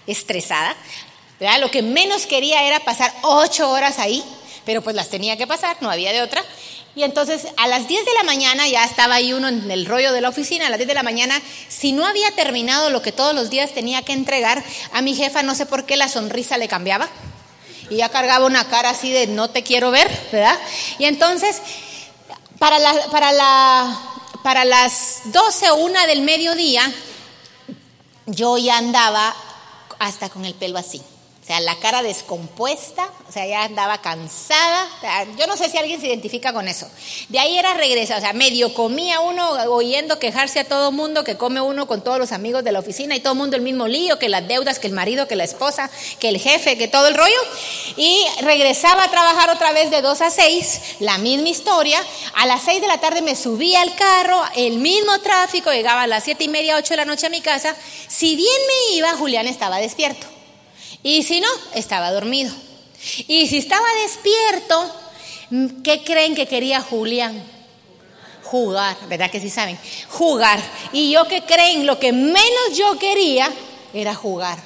[0.08, 0.76] estresada.
[1.40, 1.60] ¿verdad?
[1.60, 4.24] Lo que menos quería era pasar 8 horas ahí,
[4.66, 6.44] pero pues las tenía que pasar, no había de otra.
[6.98, 10.12] Y entonces a las 10 de la mañana ya estaba ahí uno en el rollo
[10.12, 13.12] de la oficina, a las 10 de la mañana, si no había terminado lo que
[13.12, 16.58] todos los días tenía que entregar, a mi jefa no sé por qué la sonrisa
[16.58, 17.08] le cambiaba.
[17.92, 20.58] Y ya cargaba una cara así de no te quiero ver, ¿verdad?
[20.98, 21.62] Y entonces,
[22.58, 24.02] para, la, para, la,
[24.42, 26.92] para las 12 o 1 del mediodía,
[28.26, 29.36] yo ya andaba
[30.00, 31.04] hasta con el pelo así.
[31.48, 34.86] O sea, la cara descompuesta, o sea, ya andaba cansada.
[35.40, 36.90] yo no sé si alguien se identifica con eso.
[37.30, 41.38] De ahí era regresar, o sea, medio comía uno oyendo quejarse a todo mundo, que
[41.38, 43.88] come uno con todos los amigos de la oficina y todo el mundo el mismo
[43.88, 47.08] lío, que las deudas, que el marido, que la esposa, que el jefe, que todo
[47.08, 47.40] el rollo.
[47.96, 52.04] Y regresaba a trabajar otra vez de 2 a 6, la misma historia.
[52.36, 56.08] A las 6 de la tarde me subía al carro, el mismo tráfico, llegaba a
[56.08, 57.74] las 7 y media, 8 de la noche a mi casa.
[58.10, 60.37] Si bien me iba, Julián estaba despierto.
[61.04, 62.54] Y si no, estaba dormido.
[63.28, 64.92] Y si estaba despierto,
[65.84, 67.42] ¿qué creen que quería Julián?
[68.44, 69.78] Jugar, ¿verdad que sí saben?
[70.10, 70.60] Jugar.
[70.94, 73.52] Y yo qué creen, lo que menos yo quería
[73.94, 74.58] era jugar.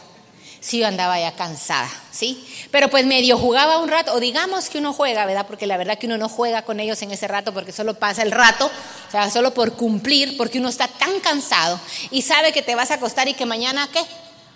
[0.59, 2.47] Si yo andaba ya cansada, ¿sí?
[2.69, 5.47] Pero pues medio jugaba un rato, o digamos que uno juega, ¿verdad?
[5.47, 8.21] Porque la verdad que uno no juega con ellos en ese rato porque solo pasa
[8.21, 11.79] el rato, o sea, solo por cumplir, porque uno está tan cansado
[12.11, 14.01] y sabe que te vas a acostar y que mañana, ¿qué?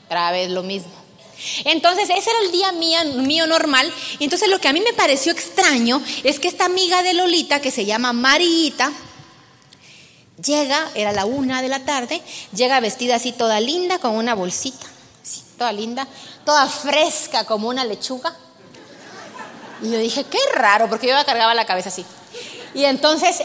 [0.05, 1.04] Otra vez lo mismo.
[1.65, 3.91] Entonces, ese era el día mío, normal.
[4.19, 7.61] Y entonces lo que a mí me pareció extraño es que esta amiga de Lolita,
[7.61, 8.91] que se llama Marita,
[10.43, 12.21] llega, era la una de la tarde,
[12.53, 14.85] llega vestida así toda linda, con una bolsita,
[15.57, 16.07] toda linda,
[16.45, 18.35] toda fresca como una lechuga.
[19.81, 22.05] Y yo dije, qué raro, porque yo cargaba la cabeza así.
[22.73, 23.43] Y entonces,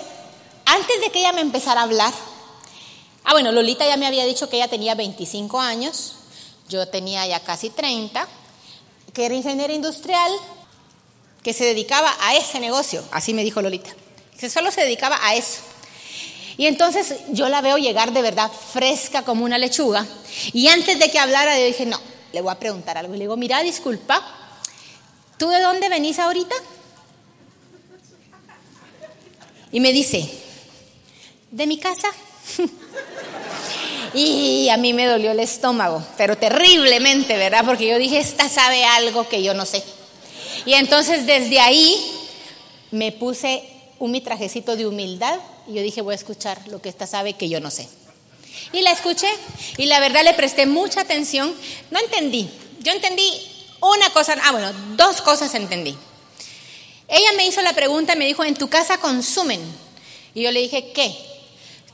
[0.64, 2.12] antes de que ella me empezara a hablar,
[3.24, 6.14] ah, bueno, Lolita ya me había dicho que ella tenía 25 años,
[6.70, 8.26] yo tenía ya casi 30,
[9.12, 10.32] que era ingeniera industrial,
[11.42, 13.90] que se dedicaba a ese negocio, así me dijo Lolita,
[14.38, 15.58] que solo se dedicaba a eso.
[16.56, 20.06] Y entonces yo la veo llegar de verdad fresca como una lechuga.
[20.52, 21.98] Y antes de que hablara, yo dije, no,
[22.32, 23.14] le voy a preguntar algo.
[23.14, 24.22] Y le digo, mira, disculpa,
[25.38, 26.54] ¿tú de dónde venís ahorita?
[29.72, 30.30] Y me dice,
[31.50, 32.08] de mi casa.
[34.12, 37.64] Y a mí me dolió el estómago, pero terriblemente, ¿verdad?
[37.64, 39.84] Porque yo dije, esta sabe algo que yo no sé.
[40.66, 41.96] Y entonces desde ahí
[42.90, 43.62] me puse
[43.98, 47.34] un mi trajecito de humildad y yo dije, voy a escuchar lo que esta sabe
[47.34, 47.88] que yo no sé.
[48.72, 49.28] Y la escuché
[49.76, 51.54] y la verdad le presté mucha atención.
[51.90, 52.50] No entendí.
[52.80, 53.30] Yo entendí
[53.80, 55.96] una cosa, ah, bueno, dos cosas entendí.
[57.08, 59.60] Ella me hizo la pregunta me dijo, ¿en tu casa consumen?
[60.34, 61.14] Y yo le dije, ¿qué?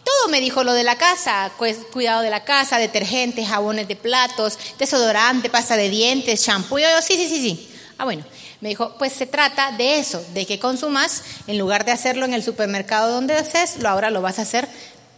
[0.06, 3.96] Todo me dijo lo de la casa, pues, cuidado de la casa, detergente, jabones de
[3.96, 6.78] platos, desodorante, pasta de dientes, shampoo.
[6.78, 7.74] Yo, sí, sí, sí, sí.
[7.98, 8.24] Ah, bueno,
[8.60, 12.34] me dijo, pues se trata de eso, de que consumas, en lugar de hacerlo en
[12.34, 14.68] el supermercado donde haces, lo ahora lo vas a hacer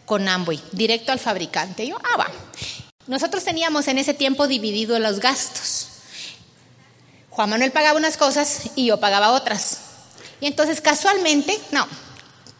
[0.07, 1.87] con Amway, directo al fabricante.
[1.87, 2.29] yo, ah, va.
[3.07, 5.88] Nosotros teníamos en ese tiempo dividido los gastos.
[7.29, 9.81] Juan Manuel pagaba unas cosas y yo pagaba otras.
[10.40, 11.87] Y entonces casualmente, no,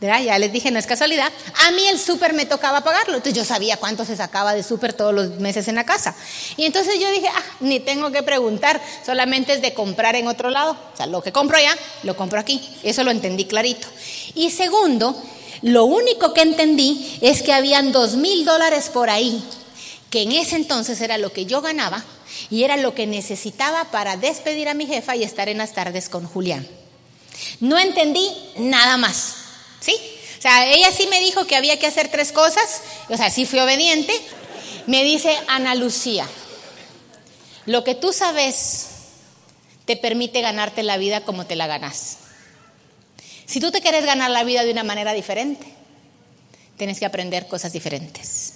[0.01, 1.33] ya les dije, no es casualidad.
[1.67, 3.17] A mí el súper me tocaba pagarlo.
[3.17, 6.15] Entonces yo sabía cuánto se sacaba de súper todos los meses en la casa.
[6.57, 10.51] Y entonces yo dije, ah, ni tengo que preguntar, solamente es de comprar en otro
[10.51, 10.73] lado.
[10.93, 12.63] O sea, lo que compro allá, lo compro aquí.
[12.83, 13.89] Eso lo entendí clarito.
[14.35, 15.21] Y segundo,
[15.63, 19.43] lo único que entendí es que habían dos mil dólares por ahí,
[20.11, 22.05] que en ese entonces era lo que yo ganaba
[22.51, 26.09] y era lo que necesitaba para despedir a mi jefa y estar en las tardes
[26.09, 26.67] con Julián.
[27.61, 29.38] No entendí nada más.
[29.81, 29.95] ¿Sí?
[30.39, 33.45] O sea, ella sí me dijo que había que hacer tres cosas, o sea, sí
[33.45, 34.13] fui obediente.
[34.87, 36.27] Me dice Ana Lucía,
[37.67, 38.87] lo que tú sabes
[39.85, 42.19] te permite ganarte la vida como te la ganas.
[43.47, 45.67] Si tú te quieres ganar la vida de una manera diferente,
[46.77, 48.55] tienes que aprender cosas diferentes.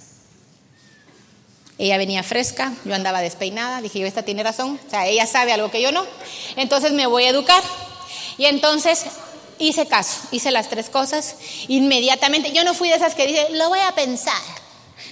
[1.77, 5.51] Ella venía fresca, yo andaba despeinada, dije yo, esta tiene razón, o sea, ella sabe
[5.51, 6.05] algo que yo no,
[6.55, 7.63] entonces me voy a educar.
[8.37, 9.05] Y entonces
[9.67, 11.35] hice caso, hice las tres cosas
[11.67, 12.51] inmediatamente.
[12.51, 14.41] Yo no fui de esas que dije, lo voy a pensar.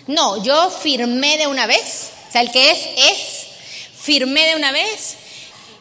[0.08, 3.18] No, yo firmé de una vez, o sea, el que es, es,
[4.00, 5.16] firmé de una vez.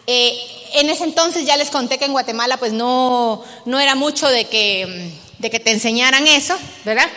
[0.06, 0.38] Eh,
[0.74, 4.44] en ese entonces ya les conté que en Guatemala pues no, no era mucho de
[4.46, 7.08] que, de que te enseñaran eso, ¿verdad?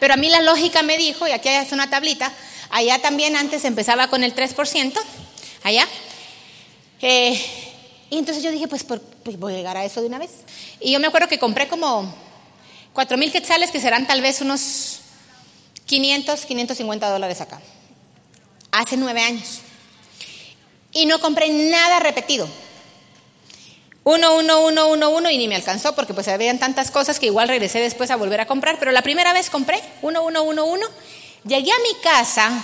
[0.00, 2.32] Pero a mí la lógica me dijo, y aquí hay una tablita,
[2.70, 4.92] allá también antes empezaba con el 3%,
[5.62, 5.86] allá.
[7.00, 7.71] Eh,
[8.12, 10.32] y entonces yo dije, pues, pues, voy a llegar a eso de una vez.
[10.80, 12.14] Y yo me acuerdo que compré como
[12.92, 15.00] 4 mil quetzales, que serán tal vez unos
[15.86, 17.62] 500, 550 dólares acá.
[18.70, 19.60] Hace nueve años.
[20.92, 22.46] Y no compré nada repetido.
[24.04, 27.24] Uno, uno, uno, uno, uno, y ni me alcanzó porque pues habían tantas cosas que
[27.24, 28.78] igual regresé después a volver a comprar.
[28.78, 30.86] Pero la primera vez compré uno, uno, uno, uno.
[31.44, 32.62] Llegué a mi casa.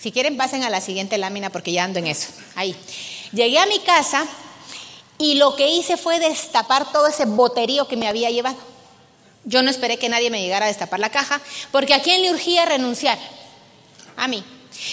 [0.00, 2.28] Si quieren, pasen a la siguiente lámina porque ya ando en eso.
[2.54, 2.74] Ahí.
[3.32, 4.26] Llegué a mi casa
[5.18, 8.56] y lo que hice fue destapar todo ese boterío que me había llevado.
[9.44, 11.40] Yo no esperé que nadie me llegara a destapar la caja,
[11.70, 13.18] porque a quién le urgía renunciar?
[14.16, 14.44] A mí.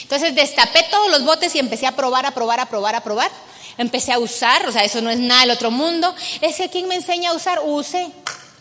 [0.01, 3.31] Entonces destapé todos los botes y empecé a probar, a probar, a probar, a probar.
[3.77, 6.13] Empecé a usar, o sea, eso no es nada del otro mundo.
[6.41, 8.09] Es que quien me enseña a usar, use.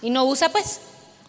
[0.03, 0.81] Y no usa, pues.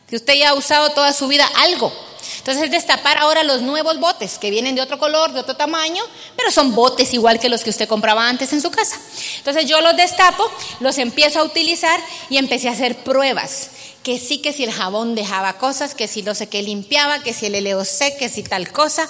[0.07, 1.91] Que usted ya ha usado toda su vida algo.
[2.37, 6.03] Entonces es destapar ahora los nuevos botes que vienen de otro color, de otro tamaño,
[6.35, 8.97] pero son botes igual que los que usted compraba antes en su casa.
[9.37, 13.71] Entonces yo los destapo, los empiezo a utilizar y empecé a hacer pruebas
[14.03, 17.33] que sí, que si el jabón dejaba cosas, que si no sé qué limpiaba, que
[17.33, 19.07] si el LOC, que si tal cosa,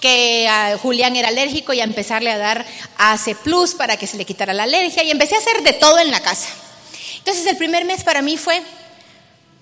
[0.00, 4.16] que a Julián era alérgico y a empezarle a dar AC Plus para que se
[4.16, 6.48] le quitara la alergia y empecé a hacer de todo en la casa.
[7.18, 8.62] Entonces el primer mes para mí fue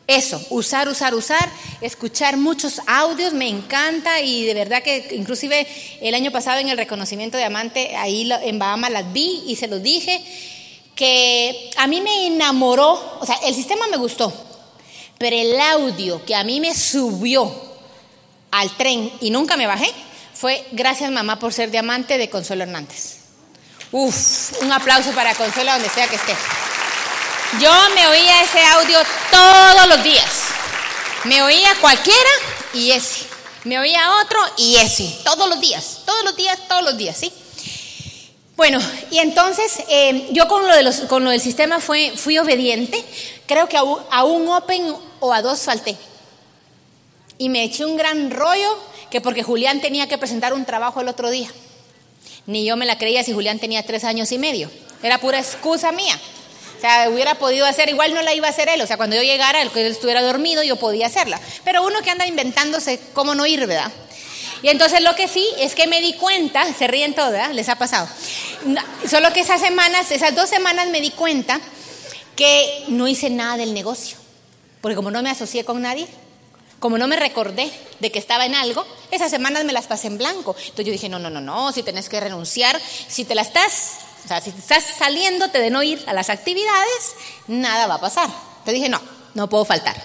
[0.09, 1.49] eso, usar, usar, usar,
[1.83, 5.67] escuchar muchos audios, me encanta y de verdad que inclusive
[6.01, 9.69] el año pasado en el reconocimiento de amante, ahí en Bahamas las vi y se
[9.69, 10.25] los dije,
[10.97, 14.33] que a mí me enamoró, o sea, el sistema me gustó,
[15.19, 17.53] pero el audio que a mí me subió
[18.51, 19.91] al tren y nunca me bajé
[20.33, 23.19] fue gracias mamá por ser diamante de Consuelo Hernández.
[23.93, 26.35] Uf, un aplauso para Consuelo donde sea que esté.
[27.57, 28.99] Yo me oía ese audio
[29.31, 30.49] todos los días.
[31.25, 32.31] Me oía cualquiera
[32.75, 33.25] y ese.
[33.65, 35.19] Me oía otro y ese.
[35.25, 37.33] Todos los días, todos los días, todos los días, ¿sí?
[38.55, 38.79] Bueno,
[39.11, 40.75] y entonces eh, yo con lo,
[41.31, 43.03] del sistema fui obediente.
[43.47, 45.97] Creo que a un, a un Open o a dos falté.
[47.39, 48.79] Y me eché un gran rollo
[49.11, 51.51] que porque Julián tenía que presentar un trabajo el otro día.
[52.45, 54.71] Ni yo me la creía si Julián tenía tres años y medio.
[55.03, 56.21] Era pura excusa mía.
[56.79, 58.81] O sea, hubiera podido hacer, igual no la iba a hacer él.
[58.81, 61.41] O sea, cuando yo llegara, el que él estuviera dormido, yo podía hacerla.
[61.65, 63.91] Pero uno que anda inventándose cómo no ir, ¿verdad?
[64.63, 67.53] Y entonces lo que sí es que me di cuenta, se ríen todas.
[67.53, 68.09] Les ha pasado.
[69.11, 71.61] solo que esas semanas, esas dos semanas me di cuenta
[72.37, 74.17] que no hice nada del negocio.
[74.81, 76.07] Porque como no me asocié con nadie,
[76.79, 80.19] como no me recordé de que estaba en algo, esas semanas me las pasé en
[80.19, 80.55] blanco.
[80.57, 83.99] Entonces yo dije, no, no, no, no, si tenés que renunciar, si te la estás,
[84.29, 87.15] o sea, si te estás saliéndote de no ir a las actividades,
[87.47, 88.27] nada va a pasar.
[88.27, 89.01] Entonces dije, no,
[89.33, 89.97] no puedo faltar.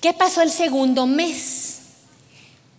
[0.00, 1.80] ¿Qué pasó el segundo mes?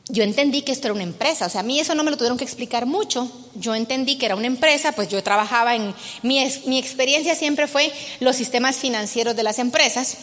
[0.10, 2.17] Yo entendí que esto era una empresa, o sea, a mí eso no me lo
[2.17, 3.32] tuvieron que explicar mucho.
[3.54, 5.93] Yo entendí que era una empresa, pues yo trabajaba en,
[6.24, 10.17] mi, mi experiencia siempre fue los sistemas financieros de las empresas.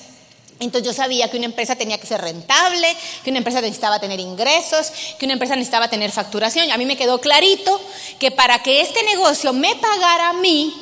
[0.61, 2.95] Entonces yo sabía que una empresa tenía que ser rentable,
[3.25, 6.71] que una empresa necesitaba tener ingresos, que una empresa necesitaba tener facturación.
[6.71, 7.81] A mí me quedó clarito
[8.19, 10.75] que para que este negocio me pagara a mí,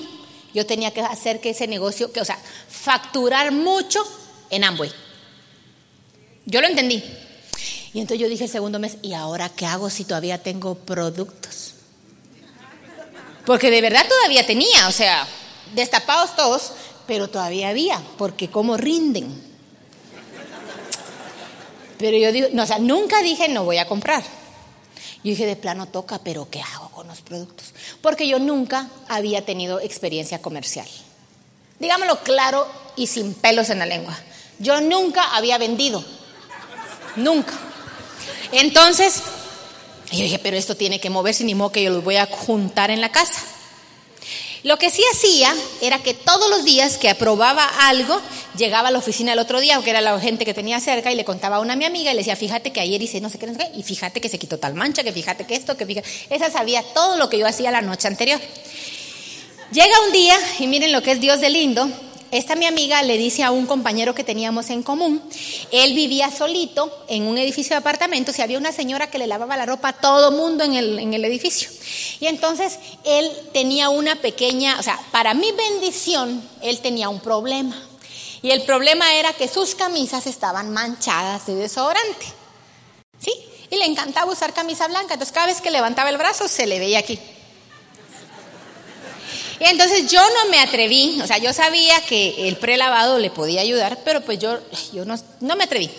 [0.52, 2.38] yo tenía que hacer que ese negocio, que, o sea,
[2.68, 4.04] facturar mucho
[4.50, 4.90] en Amway.
[6.44, 7.02] Yo lo entendí.
[7.94, 11.74] Y entonces yo dije el segundo mes, ¿y ahora qué hago si todavía tengo productos?
[13.46, 15.26] Porque de verdad todavía tenía, o sea,
[15.74, 16.72] destapados todos,
[17.06, 19.47] pero todavía había, porque cómo rinden.
[21.98, 24.22] Pero yo digo, no, o sea, nunca dije no voy a comprar.
[25.24, 27.74] Yo dije, de plano toca, pero ¿qué hago con los productos?
[28.00, 30.86] Porque yo nunca había tenido experiencia comercial.
[31.80, 34.16] Digámoslo claro y sin pelos en la lengua.
[34.60, 36.04] Yo nunca había vendido.
[37.16, 37.52] Nunca.
[38.52, 39.22] Entonces,
[40.12, 42.90] yo dije, pero esto tiene que moverse, ni modo que yo lo voy a juntar
[42.90, 43.42] en la casa.
[44.68, 48.20] Lo que sí hacía era que todos los días que aprobaba algo,
[48.54, 51.14] llegaba a la oficina el otro día, aunque era la gente que tenía cerca, y
[51.14, 53.38] le contaba a una mi amiga y le decía, fíjate que ayer hice no sé
[53.38, 55.74] qué, no sé qué, y fíjate que se quitó tal mancha, que fíjate que esto,
[55.78, 56.06] que fíjate.
[56.28, 58.38] Esa sabía todo lo que yo hacía la noche anterior.
[59.72, 61.88] Llega un día, y miren lo que es Dios de lindo,
[62.30, 65.22] esta mi amiga le dice a un compañero que teníamos en común,
[65.72, 69.56] él vivía solito en un edificio de apartamentos y había una señora que le lavaba
[69.56, 71.70] la ropa a todo mundo en el, en el edificio.
[72.20, 77.80] Y entonces él tenía una pequeña, o sea, para mi bendición, él tenía un problema.
[78.42, 82.26] Y el problema era que sus camisas estaban manchadas de desodorante.
[83.18, 83.32] ¿Sí?
[83.70, 85.14] Y le encantaba usar camisa blanca.
[85.14, 87.18] Entonces cada vez que levantaba el brazo se le veía aquí.
[89.60, 93.98] Entonces yo no me atreví, o sea, yo sabía que el prelavado le podía ayudar,
[94.04, 94.58] pero pues yo,
[94.92, 95.90] yo no, no me atreví.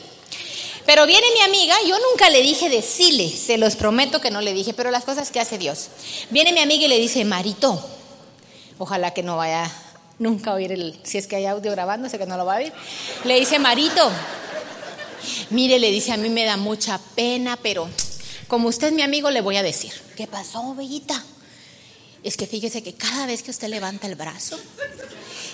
[0.86, 4.54] Pero viene mi amiga, yo nunca le dije decirle, se los prometo que no le
[4.54, 5.90] dije, pero las cosas que hace Dios.
[6.30, 7.80] Viene mi amiga y le dice, Marito,
[8.78, 9.70] ojalá que no vaya
[10.18, 12.56] nunca a oír el, si es que hay audio grabando, sé que no lo va
[12.56, 12.74] a oír.
[13.24, 14.10] Le dice, Marito,
[15.50, 17.90] mire, le dice, a mí me da mucha pena, pero
[18.48, 21.24] como usted es mi amigo, le voy a decir, ¿qué pasó, bellita?
[22.24, 24.60] Es que fíjese que cada vez que usted levanta el brazo,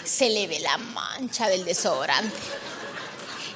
[0.03, 2.35] se le ve la mancha del desodorante.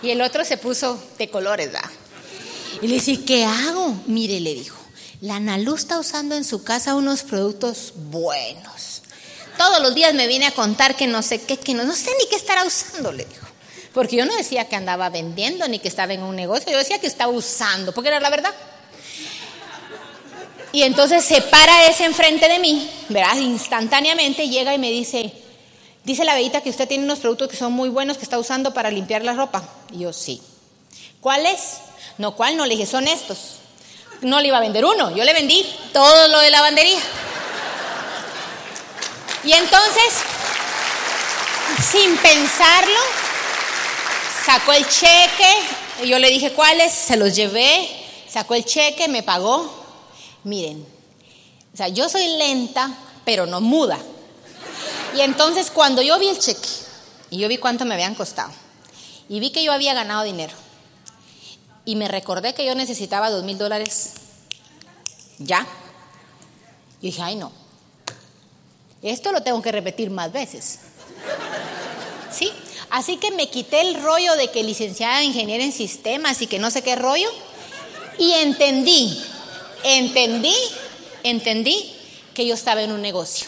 [0.02, 1.90] Y el otro se puso de colores, ¿verdad?
[2.82, 3.96] Y le dice, ¿qué hago?
[4.06, 4.78] Mire, le dijo,
[5.22, 9.02] la Analu está usando en su casa unos productos buenos.
[9.58, 12.12] Todos los días me viene a contar que no sé qué, que no, no sé
[12.18, 13.46] ni qué estará usando, le dijo.
[13.94, 17.00] Porque yo no decía que andaba vendiendo ni que estaba en un negocio, yo decía
[17.00, 18.54] que estaba usando, porque era la verdad.
[20.72, 23.38] Y entonces se para ese enfrente de mí, ¿verdad?
[23.38, 25.34] Instantáneamente llega y me dice,
[26.04, 28.74] dice la bellita que usted tiene unos productos que son muy buenos que está usando
[28.74, 29.64] para limpiar la ropa.
[29.92, 30.42] Y yo, sí.
[31.22, 31.78] ¿Cuál es?
[32.18, 32.56] No, ¿cuál?
[32.56, 33.56] No le dije, son estos.
[34.22, 37.00] No le iba a vender uno, yo le vendí todo lo de lavandería.
[39.44, 40.14] Y entonces,
[41.90, 43.00] sin pensarlo,
[44.46, 45.56] sacó el cheque,
[46.06, 47.90] yo le dije cuáles, se los llevé,
[48.28, 49.79] sacó el cheque, me pagó,
[50.44, 50.86] Miren,
[51.74, 52.92] o sea, yo soy lenta,
[53.26, 54.00] pero no muda.
[55.16, 56.70] Y entonces cuando yo vi el cheque
[57.30, 58.52] y yo vi cuánto me habían costado
[59.28, 60.54] y vi que yo había ganado dinero
[61.86, 64.14] y me recordé que yo necesitaba dos mil dólares
[65.40, 65.68] ya, yo
[67.02, 67.52] dije, ay no,
[69.02, 70.80] esto lo tengo que repetir más veces.
[72.32, 72.52] ¿Sí?
[72.90, 76.60] Así que me quité el rollo de que licenciada en ingeniería en sistemas y que
[76.60, 77.30] no sé qué rollo
[78.18, 79.24] y entendí
[79.84, 80.56] entendí,
[81.24, 81.94] entendí
[82.34, 83.48] que yo estaba en un negocio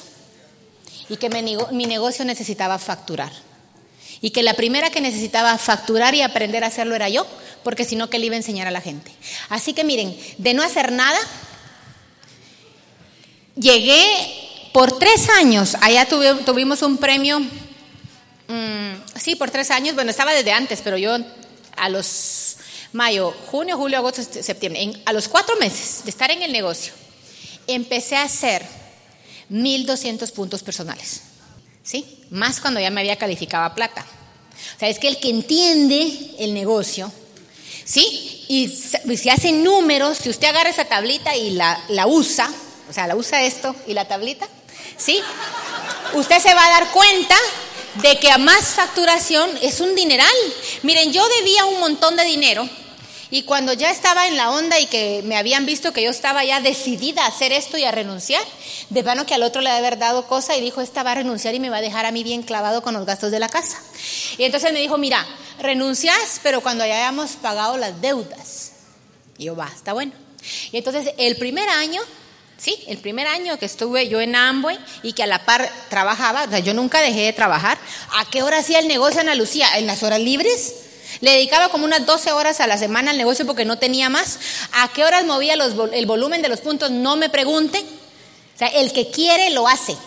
[1.12, 3.32] y que mi, negocio necesitaba facturar.
[4.22, 7.28] Y que la primera que necesitaba facturar y aprender a hacerlo era yo,
[7.64, 9.12] porque si no, que le iba a enseñar a la gente.
[9.50, 11.20] Así que miren, de no hacer nada,
[13.56, 14.06] llegué
[14.72, 20.54] por tres años, allá tuvimos un premio, mm, sí, por tres años, bueno, estaba desde
[20.54, 21.18] antes, pero yo
[21.76, 22.51] a los
[22.94, 26.94] mayo, junio, julio, agosto, septiembre, a los cuatro meses de estar en el negocio,
[27.68, 28.66] empecé a hacer
[29.50, 31.22] 1.200 puntos personales.
[31.84, 32.26] ¿Sí?
[32.30, 34.06] Más cuando ya me había calificado a plata.
[34.76, 37.12] O sea, es que el que entiende el negocio,
[37.84, 38.46] ¿sí?
[38.48, 42.50] Y si hace números, si usted agarra esa tablita y la, la usa,
[42.90, 44.48] o sea, la usa esto y la tablita,
[44.98, 45.20] ¿sí?
[46.14, 47.36] Usted se va a dar cuenta
[47.96, 50.30] de que a más facturación es un dineral.
[50.84, 52.68] Miren, yo debía un montón de dinero
[53.32, 56.44] y cuando ya estaba en la onda y que me habían visto que yo estaba
[56.44, 58.44] ya decidida a hacer esto y a renunciar,
[58.90, 61.56] de plano que al otro le había dado cosa y dijo, esta va a renunciar
[61.56, 63.82] y me va a dejar a mí bien clavado con los gastos de la casa.
[64.38, 65.26] Y entonces me dijo, mira,
[65.60, 68.74] renuncias, pero cuando hayamos pagado las deudas.
[69.38, 70.12] Y yo, va, está bueno.
[70.74, 72.02] Y entonces el primer año
[72.62, 76.44] Sí, el primer año que estuve yo en Amway y que a la par trabajaba,
[76.44, 77.80] o sea, yo nunca dejé de trabajar.
[78.20, 79.68] ¿A qué hora hacía el negocio Ana Lucía?
[79.80, 80.76] ¿En las horas libres?
[81.22, 84.38] Le dedicaba como unas 12 horas a la semana al negocio porque no tenía más.
[84.74, 86.92] ¿A qué horas movía el volumen de los puntos?
[86.92, 87.80] No me pregunte.
[87.80, 89.98] O sea, el que quiere lo hace.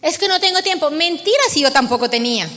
[0.00, 0.90] Es que no tengo tiempo.
[0.90, 2.48] Mentira si yo tampoco tenía.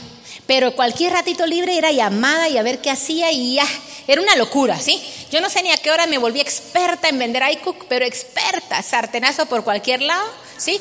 [0.46, 3.66] Pero cualquier ratito libre era llamada y a ver qué hacía y ya.
[4.06, 5.02] Era una locura, ¿sí?
[5.30, 8.82] Yo no sé ni a qué hora me volví experta en vender iCook, pero experta,
[8.82, 10.24] sartenazo por cualquier lado,
[10.56, 10.80] ¿sí?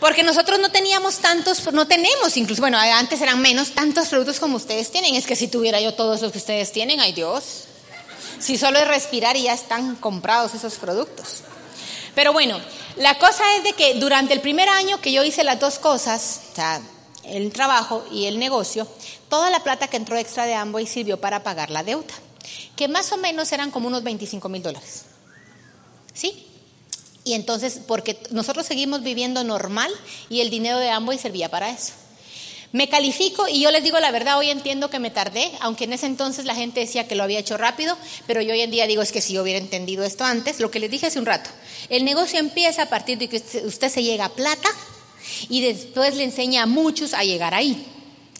[0.00, 4.56] Porque nosotros no teníamos tantos, no tenemos incluso, bueno, antes eran menos, tantos productos como
[4.56, 5.14] ustedes tienen.
[5.14, 7.64] Es que si tuviera yo todos los que ustedes tienen, ay Dios.
[8.38, 11.42] Si solo es respirar y ya están comprados esos productos.
[12.14, 12.58] Pero bueno,
[12.96, 16.40] la cosa es de que durante el primer año que yo hice las dos cosas,
[16.52, 16.80] o sea,
[17.24, 18.86] el trabajo y el negocio,
[19.28, 22.14] toda la plata que entró extra de Amway sirvió para pagar la deuda,
[22.76, 25.04] que más o menos eran como unos 25 mil dólares.
[26.12, 26.46] ¿Sí?
[27.24, 29.92] Y entonces, porque nosotros seguimos viviendo normal
[30.28, 31.92] y el dinero de Amway servía para eso.
[32.72, 35.92] Me califico y yo les digo la verdad, hoy entiendo que me tardé, aunque en
[35.92, 37.96] ese entonces la gente decía que lo había hecho rápido,
[38.28, 40.70] pero yo hoy en día digo es que si yo hubiera entendido esto antes, lo
[40.70, 41.50] que les dije hace un rato,
[41.88, 44.68] el negocio empieza a partir de que usted se llega a plata
[45.48, 47.86] y después le enseña a muchos a llegar ahí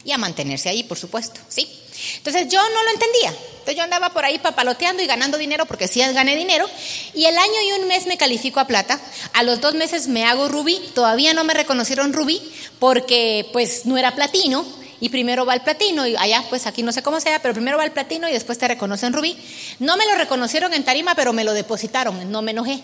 [0.05, 1.69] y a mantenerse ahí, por supuesto, ¿sí?
[2.17, 3.31] Entonces yo no lo entendía.
[3.31, 6.69] Entonces yo andaba por ahí papaloteando y ganando dinero porque sí gané dinero.
[7.15, 8.99] Y el año y un mes me califico a plata.
[9.35, 10.81] A los dos meses me hago rubí.
[10.95, 12.41] Todavía no me reconocieron rubí
[12.79, 14.65] porque pues no era platino.
[15.03, 17.79] Y primero va el platino y allá pues aquí no sé cómo sea, pero primero
[17.79, 19.37] va el platino y después te reconocen rubí.
[19.79, 22.31] No me lo reconocieron en tarima, pero me lo depositaron.
[22.31, 22.81] No me enojé.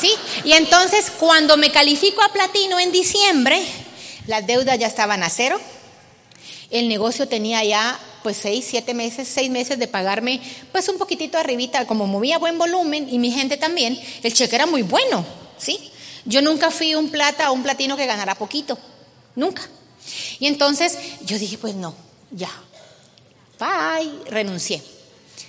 [0.00, 0.12] ¿Sí?
[0.44, 3.62] Y entonces cuando me califico a platino en diciembre,
[4.26, 5.60] las deudas ya estaban a cero
[6.70, 10.40] el negocio tenía ya pues seis, siete meses, seis meses de pagarme
[10.72, 14.66] pues un poquitito arribita, como movía buen volumen y mi gente también, el cheque era
[14.66, 15.24] muy bueno,
[15.58, 15.92] ¿sí?
[16.24, 18.76] Yo nunca fui un plata o un platino que ganara poquito,
[19.36, 19.62] nunca.
[20.40, 21.94] Y entonces yo dije, pues no,
[22.32, 22.50] ya,
[23.60, 24.82] bye, renuncié.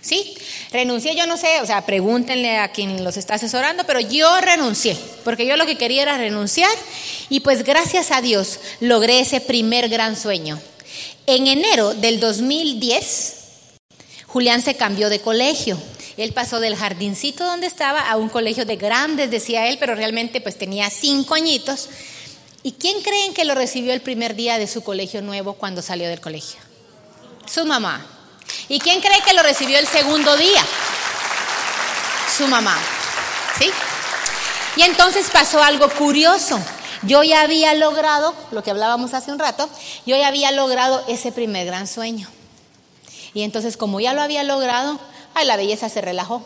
[0.01, 0.35] ¿Sí?
[0.71, 4.97] Renuncié, yo no sé, o sea, pregúntenle a quien los está asesorando, pero yo renuncié,
[5.23, 6.71] porque yo lo que quería era renunciar
[7.29, 10.61] y pues gracias a Dios logré ese primer gran sueño,
[11.25, 13.37] en enero del 2010,
[14.27, 15.77] Julián se cambió de colegio.
[16.15, 20.41] Él pasó del jardincito donde estaba a un colegio de grandes, decía él, pero realmente
[20.41, 21.89] pues tenía cinco añitos.
[22.63, 26.09] ¿Y quién creen que lo recibió el primer día de su colegio nuevo cuando salió
[26.09, 26.59] del colegio?
[27.45, 28.16] Su mamá.
[28.69, 30.63] ¿Y quién cree que lo recibió el segundo día?
[32.37, 32.77] Su mamá.
[33.59, 33.71] ¿Sí?
[34.75, 36.59] Y entonces pasó algo curioso.
[37.03, 39.69] Yo ya había logrado, lo que hablábamos hace un rato,
[40.05, 42.27] yo ya había logrado ese primer gran sueño.
[43.33, 44.99] Y entonces como ya lo había logrado,
[45.33, 46.43] ay, la belleza se relajó.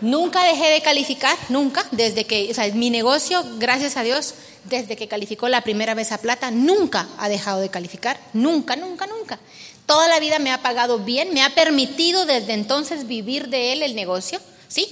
[0.00, 4.34] Nunca dejé de calificar, nunca, desde que, o sea, mi negocio, gracias a Dios,
[4.64, 9.06] desde que calificó la primera vez a plata, nunca ha dejado de calificar, nunca, nunca,
[9.06, 9.38] nunca.
[9.86, 13.82] Toda la vida me ha pagado bien, me ha permitido desde entonces vivir de él
[13.82, 14.88] el negocio, ¿sí?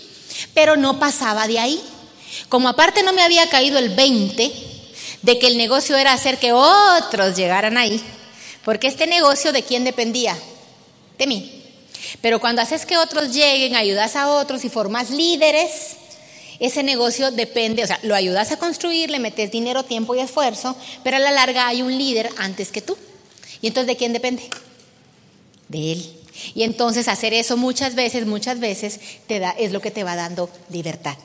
[0.54, 1.80] Pero no pasaba de ahí.
[2.48, 4.52] Como aparte no me había caído el 20
[5.22, 8.02] de que el negocio era hacer que otros llegaran ahí,
[8.64, 10.36] porque este negocio de quién dependía?
[11.18, 11.62] De mí.
[12.20, 15.96] Pero cuando haces que otros lleguen, ayudas a otros y formas líderes,
[16.58, 20.76] ese negocio depende, o sea, lo ayudas a construir, le metes dinero, tiempo y esfuerzo,
[21.02, 22.96] pero a la larga hay un líder antes que tú.
[23.60, 24.48] ¿Y entonces de quién depende?
[25.68, 26.16] De él.
[26.54, 30.16] Y entonces hacer eso muchas veces, muchas veces te da es lo que te va
[30.16, 31.16] dando libertad.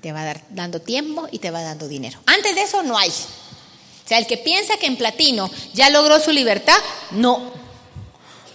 [0.00, 2.18] Te va dando tiempo y te va dando dinero.
[2.26, 3.10] Antes de eso no hay.
[3.10, 6.78] O sea, el que piensa que en platino ya logró su libertad,
[7.10, 7.65] no.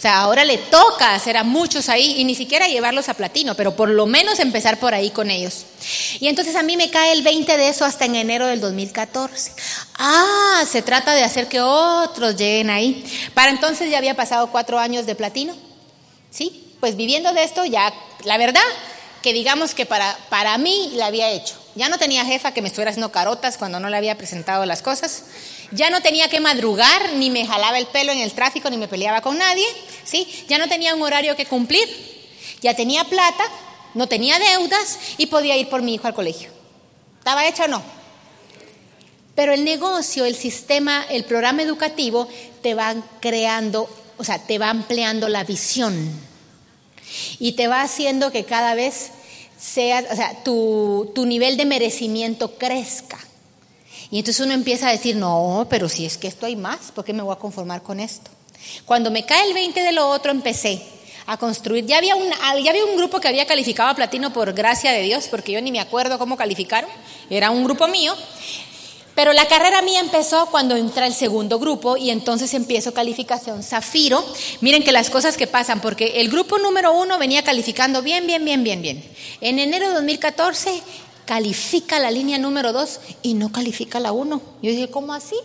[0.02, 3.54] O sea, ahora le toca hacer a muchos ahí y ni siquiera llevarlos a platino,
[3.54, 5.68] pero por lo menos empezar por ahí con ellos.
[6.20, 9.52] Y entonces a mí me cae el 20 de eso hasta en enero del 2014.
[10.00, 13.06] Ah, se trata de hacer que otros lleguen ahí.
[13.36, 15.54] Para entonces ya había pasado cuatro años de platino.
[16.32, 16.74] ¿Sí?
[16.80, 17.94] Pues viviendo de esto ya,
[18.24, 18.60] la verdad,
[19.22, 21.54] que digamos que para, para mí la había hecho.
[21.76, 24.82] Ya no tenía jefa que me estuviera haciendo carotas cuando no le había presentado las
[24.82, 25.26] cosas.
[25.72, 28.88] Ya no tenía que madrugar, ni me jalaba el pelo en el tráfico, ni me
[28.88, 29.66] peleaba con nadie.
[30.04, 30.28] ¿sí?
[30.48, 31.88] Ya no tenía un horario que cumplir.
[32.62, 33.44] Ya tenía plata,
[33.94, 36.50] no tenía deudas y podía ir por mi hijo al colegio.
[37.20, 37.82] ¿Estaba hecho o no?
[39.36, 42.28] Pero el negocio, el sistema, el programa educativo
[42.62, 46.12] te va creando, o sea, te va ampliando la visión
[47.40, 49.12] y te va haciendo que cada vez
[49.60, 53.20] sea, o sea, tu, tu nivel de merecimiento crezca.
[54.12, 57.06] Y entonces uno empieza a decir, no, pero si es que esto hay más, ¿por
[57.06, 58.30] qué me voy a conformar con esto?
[58.86, 60.82] Cuando me cae el 20 de lo otro, empecé
[61.26, 61.86] a construir.
[61.86, 65.02] Ya había, un, ya había un grupo que había calificado a platino por gracia de
[65.02, 66.90] Dios, porque yo ni me acuerdo cómo calificaron,
[67.30, 68.14] era un grupo mío.
[69.16, 74.24] Pero la carrera mía empezó cuando entra el segundo grupo y entonces empiezo calificación Zafiro.
[74.62, 78.44] Miren que las cosas que pasan, porque el grupo número uno venía calificando bien, bien,
[78.46, 79.04] bien, bien, bien.
[79.42, 80.82] En enero de 2014
[81.32, 84.42] califica la línea número dos y no califica la uno.
[84.62, 85.38] Yo dije, ¿cómo así?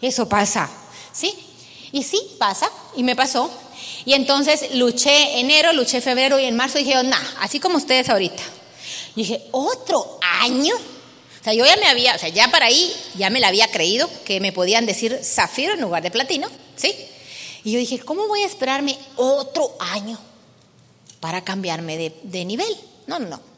[0.00, 0.70] Eso pasa,
[1.12, 1.34] ¿sí?
[1.92, 3.50] Y sí, pasa, y me pasó.
[4.06, 8.42] Y entonces luché enero, luché febrero y en marzo dije, nah, así como ustedes ahorita.
[9.16, 10.74] Y dije, ¿otro año?
[10.74, 13.70] O sea, yo ya me había, o sea, ya para ahí ya me la había
[13.70, 16.94] creído que me podían decir zafiro en lugar de platino, ¿sí?
[17.64, 20.18] Y yo dije, ¿cómo voy a esperarme otro año
[21.20, 22.74] para cambiarme de, de nivel?
[23.06, 23.49] No, no, no.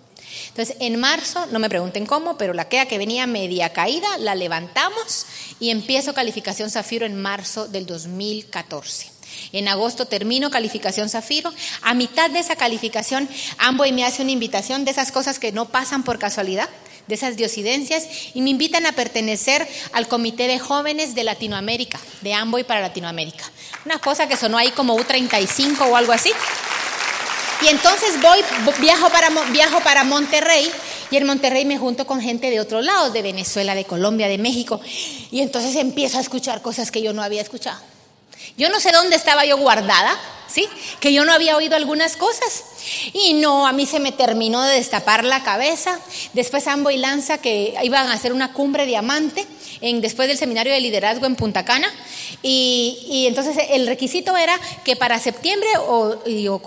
[0.52, 4.34] Entonces, en marzo, no me pregunten cómo, pero la queda que venía media caída, la
[4.34, 5.24] levantamos
[5.58, 9.10] y empiezo calificación Zafiro en marzo del 2014.
[9.52, 11.50] En agosto termino calificación Zafiro.
[11.80, 15.70] A mitad de esa calificación, Amboy me hace una invitación de esas cosas que no
[15.70, 16.68] pasan por casualidad
[17.06, 22.34] de esas diosidencias y me invitan a pertenecer al Comité de Jóvenes de Latinoamérica, de
[22.34, 23.44] Amboy para Latinoamérica.
[23.86, 26.30] Una cosa que sonó ahí como U35 o algo así.
[27.62, 28.40] Y entonces voy,
[28.80, 30.70] viajo para, viajo para Monterrey
[31.10, 34.38] y en Monterrey me junto con gente de otros lados, de Venezuela, de Colombia, de
[34.38, 34.80] México.
[35.30, 37.78] Y entonces empiezo a escuchar cosas que yo no había escuchado.
[38.56, 40.68] Yo no sé dónde estaba yo guardada, ¿sí?
[41.00, 42.64] Que yo no había oído algunas cosas.
[43.12, 45.98] Y no, a mí se me terminó de destapar la cabeza.
[46.32, 49.46] Después Ambo y Lanza que iban a hacer una cumbre diamante
[50.00, 51.92] después del seminario de liderazgo en Punta Cana.
[52.42, 56.16] Y, entonces el requisito era que para septiembre o,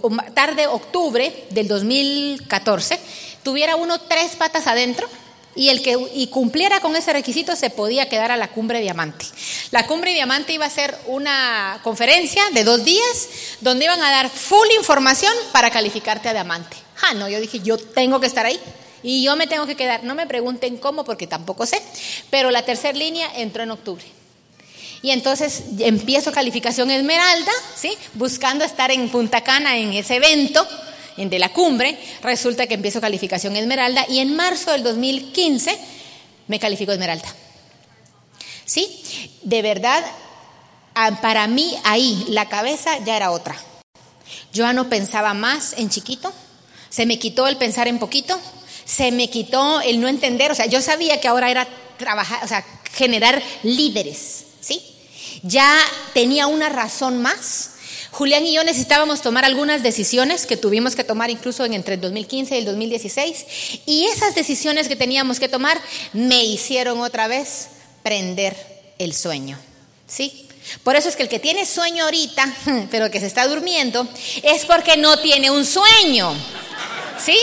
[0.02, 3.00] o tarde octubre del 2014
[3.44, 5.08] tuviera uno tres patas adentro
[5.56, 9.26] y el que y cumpliera con ese requisito se podía quedar a la cumbre diamante.
[9.72, 13.30] La cumbre diamante iba a ser una conferencia de dos días
[13.62, 16.76] donde iban a dar full información para calificarte a diamante.
[17.04, 18.60] Ah, no, yo dije, yo tengo que estar ahí.
[19.06, 20.04] Y yo me tengo que quedar.
[20.04, 21.80] No me pregunten cómo, porque tampoco sé.
[22.32, 24.04] Pero la tercera línea entró en octubre.
[25.04, 27.96] Y entonces empiezo calificación Esmeralda, ¿sí?
[28.16, 30.68] Buscando estar en Punta Cana en ese evento
[31.18, 35.78] en de la cumbre, resulta que empiezo calificación Esmeralda y en marzo del 2015
[36.48, 37.28] me califico Esmeralda.
[38.66, 39.30] ¿Sí?
[39.44, 40.04] De verdad,
[41.22, 43.56] para mí ahí la cabeza ya era otra.
[44.52, 46.34] Yo ya no pensaba más en chiquito,
[46.90, 48.40] se me quitó el pensar en poquito,
[48.86, 51.68] se me quitó el no entender, o sea, yo sabía que ahora era
[51.98, 52.64] trabajar, o sea,
[52.94, 54.82] generar líderes, ¿sí?
[55.44, 55.78] Ya
[56.14, 57.72] tenía una razón más
[58.16, 62.56] Julián y yo necesitábamos tomar algunas decisiones que tuvimos que tomar incluso entre el 2015
[62.56, 63.46] y el 2016
[63.86, 65.78] y esas decisiones que teníamos que tomar
[66.14, 67.68] me hicieron otra vez
[68.04, 68.56] prender
[69.00, 69.60] el sueño.
[70.08, 70.48] ¿Sí?
[70.82, 72.56] Por eso es que el que tiene sueño ahorita,
[72.90, 74.08] pero que se está durmiendo,
[74.44, 76.34] es porque no tiene un sueño.
[77.20, 77.38] ¿Sí?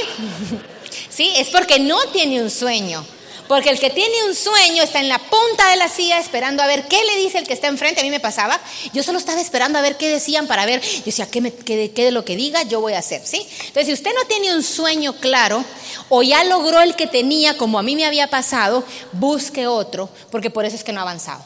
[1.14, 1.30] ¿Sí?
[1.36, 3.04] Es porque no tiene un sueño.
[3.48, 6.66] Porque el que tiene un sueño está en la punta de la silla esperando a
[6.66, 8.00] ver qué le dice el que está enfrente.
[8.00, 8.58] A mí me pasaba.
[8.94, 10.80] Yo solo estaba esperando a ver qué decían para ver.
[10.80, 13.20] Yo decía, ¿qué, me, qué, de lo que diga yo voy a hacer?
[13.26, 13.46] ¿sí?
[13.66, 15.62] Entonces, si usted no tiene un sueño claro
[16.08, 20.48] o ya logró el que tenía como a mí me había pasado, busque otro, porque
[20.48, 21.44] por eso es que no ha avanzado.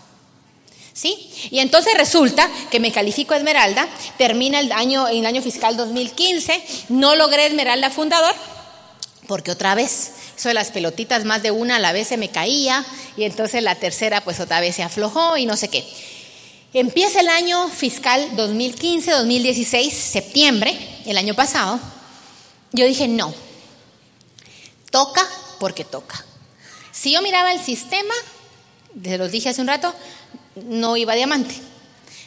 [0.92, 1.30] ¿Sí?
[1.50, 3.86] Y entonces resulta que me califico Esmeralda,
[4.16, 8.34] termina el año, el año fiscal 2015, no logré Esmeralda fundador,
[9.26, 12.30] porque otra vez eso de las pelotitas más de una a la vez se me
[12.30, 12.84] caía
[13.16, 15.84] y entonces la tercera pues otra vez se aflojó y no sé qué.
[16.72, 21.80] Empieza el año fiscal 2015-2016, septiembre, el año pasado.
[22.72, 23.32] Yo dije, no,
[24.90, 25.26] toca
[25.58, 26.22] porque toca.
[26.92, 28.14] Si yo miraba el sistema,
[29.02, 29.94] se los dije hace un rato,
[30.64, 31.54] no iba diamante.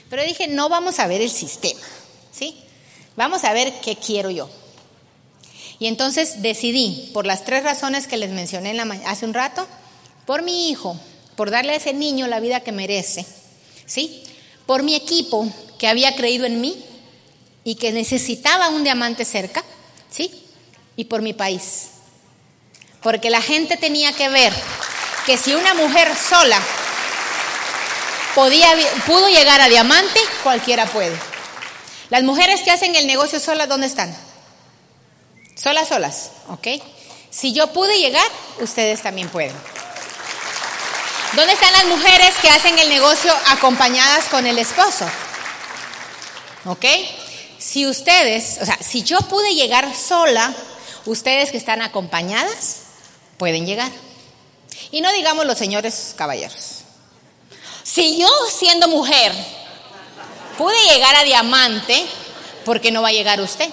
[0.10, 1.82] Pero dije, no vamos a ver el sistema,
[2.32, 2.60] ¿sí?
[3.16, 4.50] Vamos a ver qué quiero yo.
[5.80, 9.66] Y entonces decidí, por las tres razones que les mencioné hace un rato,
[10.26, 11.00] por mi hijo,
[11.36, 13.26] por darle a ese niño la vida que merece,
[13.86, 14.24] ¿sí?
[14.66, 16.84] Por mi equipo que había creído en mí
[17.64, 19.64] y que necesitaba un diamante cerca,
[20.12, 20.30] ¿sí?
[20.98, 21.92] Y por mi país.
[23.02, 24.54] Porque la gente tenía que ver
[25.26, 26.62] que si una mujer sola
[28.36, 28.68] podía,
[29.06, 31.18] pudo llegar a diamante, cualquiera puede.
[32.10, 34.14] Las mujeres que hacen el negocio solas, ¿dónde están?
[35.62, 36.68] Solas, solas, ¿ok?
[37.30, 38.26] Si yo pude llegar,
[38.62, 39.56] ustedes también pueden.
[41.34, 45.06] ¿Dónde están las mujeres que hacen el negocio acompañadas con el esposo?
[46.66, 46.86] ¿Ok?
[47.58, 50.54] Si ustedes, o sea, si yo pude llegar sola,
[51.06, 52.84] ustedes que están acompañadas
[53.38, 53.92] pueden llegar.
[54.92, 56.84] Y no digamos los señores caballeros.
[57.84, 59.34] Si yo siendo mujer
[60.58, 62.06] pude llegar a diamante,
[62.64, 63.70] ¿por qué no va a llegar usted?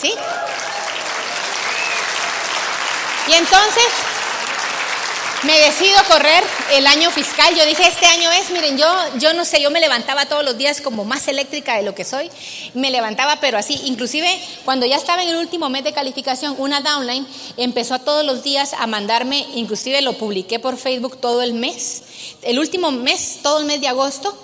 [0.00, 0.12] ¿Sí?
[3.28, 3.84] Y entonces
[5.44, 7.54] me decido correr el año fiscal.
[7.54, 8.86] Yo dije, este año es, miren, yo,
[9.18, 12.04] yo no sé, yo me levantaba todos los días como más eléctrica de lo que
[12.04, 12.30] soy.
[12.74, 13.80] Me levantaba, pero así.
[13.84, 14.28] Inclusive,
[14.64, 17.26] cuando ya estaba en el último mes de calificación, una downline
[17.56, 22.02] empezó a todos los días a mandarme, inclusive lo publiqué por Facebook todo el mes.
[22.42, 24.36] El último mes, todo el mes de agosto,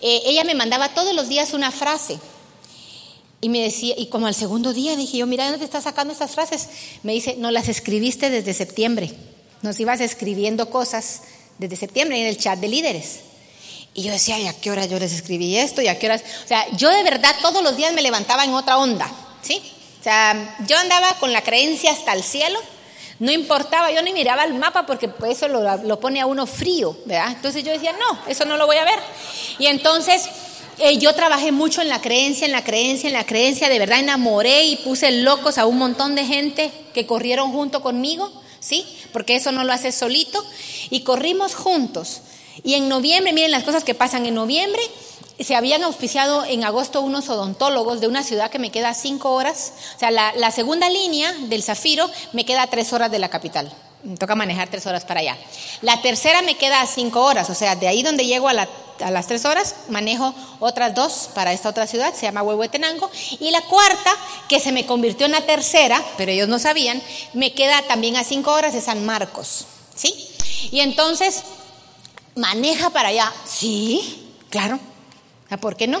[0.00, 2.18] eh, ella me mandaba todos los días una frase.
[3.40, 6.32] Y me decía, y como al segundo día dije yo, mira, ¿dónde estás sacando estas
[6.32, 6.68] frases?
[7.02, 9.12] Me dice, no las escribiste desde septiembre.
[9.62, 11.22] Nos ibas escribiendo cosas
[11.58, 13.20] desde septiembre en el chat de líderes.
[13.94, 15.80] Y yo decía, ¿y a qué hora yo les escribí esto?
[15.82, 16.22] ¿Y a qué horas?
[16.44, 19.10] O sea, yo de verdad todos los días me levantaba en otra onda,
[19.42, 19.60] ¿sí?
[20.00, 22.58] O sea, yo andaba con la creencia hasta el cielo.
[23.18, 26.96] No importaba, yo ni miraba el mapa porque eso lo, lo pone a uno frío,
[27.04, 27.32] ¿verdad?
[27.32, 28.98] Entonces yo decía, no, eso no lo voy a ver.
[29.58, 30.30] Y entonces
[30.80, 34.00] eh, yo trabajé mucho en la creencia, en la creencia, en la creencia, de verdad
[34.00, 38.84] enamoré y puse locos a un montón de gente que corrieron junto conmigo, ¿sí?
[39.12, 40.44] Porque eso no lo haces solito.
[40.90, 42.22] Y corrimos juntos.
[42.64, 44.82] Y en noviembre, miren las cosas que pasan en noviembre,
[45.38, 49.72] se habían auspiciado en agosto unos odontólogos de una ciudad que me queda cinco horas.
[49.96, 53.72] O sea, la, segunda línea del Zafiro me queda tres horas de la capital.
[54.02, 55.36] Me toca manejar tres horas para allá.
[55.82, 58.68] La tercera me queda a cinco horas, o sea, de ahí donde llego a, la-
[59.04, 63.10] a las tres horas, manejo otras dos para esta otra ciudad, se llama Huehuetenango.
[63.40, 64.10] Y la cuarta,
[64.48, 67.02] que se me convirtió en la tercera, pero ellos no sabían,
[67.34, 69.66] me queda también a cinco horas de San Marcos.
[69.94, 70.28] ¿Sí?
[70.70, 71.42] Y entonces,
[72.36, 73.32] maneja para allá.
[73.46, 74.78] Sí, claro.
[75.50, 76.00] ¿Ah, ¿Por qué no?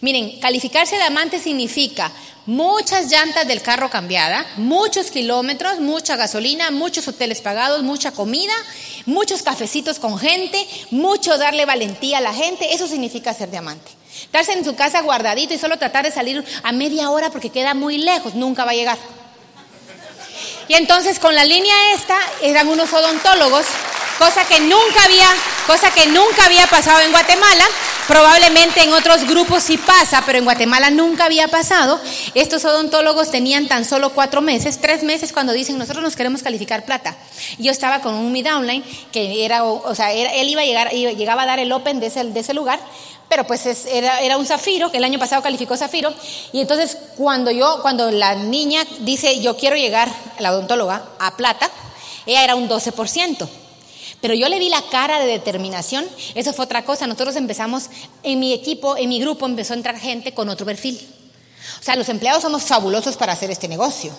[0.00, 2.12] Miren, calificarse de amante significa
[2.46, 8.54] muchas llantas del carro cambiada, muchos kilómetros, mucha gasolina, muchos hoteles pagados, mucha comida,
[9.06, 12.72] muchos cafecitos con gente, mucho darle valentía a la gente.
[12.74, 13.90] Eso significa ser diamante.
[14.22, 17.74] Estarse en su casa guardadito y solo tratar de salir a media hora porque queda
[17.74, 18.98] muy lejos, nunca va a llegar.
[20.68, 23.66] Y entonces con la línea esta eran unos odontólogos,
[24.18, 25.28] cosa que nunca había,
[25.66, 27.64] cosa que nunca había pasado en Guatemala.
[28.06, 32.00] Probablemente en otros grupos sí pasa, pero en Guatemala nunca había pasado.
[32.34, 36.84] Estos odontólogos tenían tan solo cuatro meses, tres meses cuando dicen nosotros nos queremos calificar
[36.86, 37.14] plata.
[37.58, 40.94] Yo estaba con un mi downline que era, o sea, era- él iba a llegar,
[40.94, 42.80] iba- llegaba a dar el open de ese, de ese lugar,
[43.28, 46.14] pero pues es- era, era un zafiro, que el año pasado calificó zafiro,
[46.52, 50.08] y entonces cuando yo, cuando la niña dice yo quiero llegar,
[50.38, 51.70] la odontóloga, a plata,
[52.24, 53.46] ella era un 12%.
[54.20, 56.04] Pero yo le vi la cara de determinación,
[56.34, 57.84] eso fue otra cosa, nosotros empezamos,
[58.22, 61.00] en mi equipo, en mi grupo empezó a entrar gente con otro perfil.
[61.80, 64.12] O sea, los empleados somos fabulosos para hacer este negocio,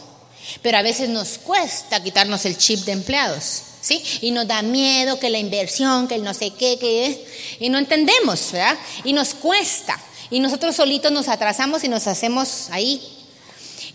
[0.61, 4.01] pero a veces nos cuesta quitarnos el chip de empleados, ¿sí?
[4.21, 7.25] Y nos da miedo que la inversión, que el no sé qué, que
[7.59, 8.77] y no entendemos, ¿verdad?
[9.03, 9.99] Y nos cuesta.
[10.31, 13.01] Y nosotros solitos nos atrasamos y nos hacemos ahí.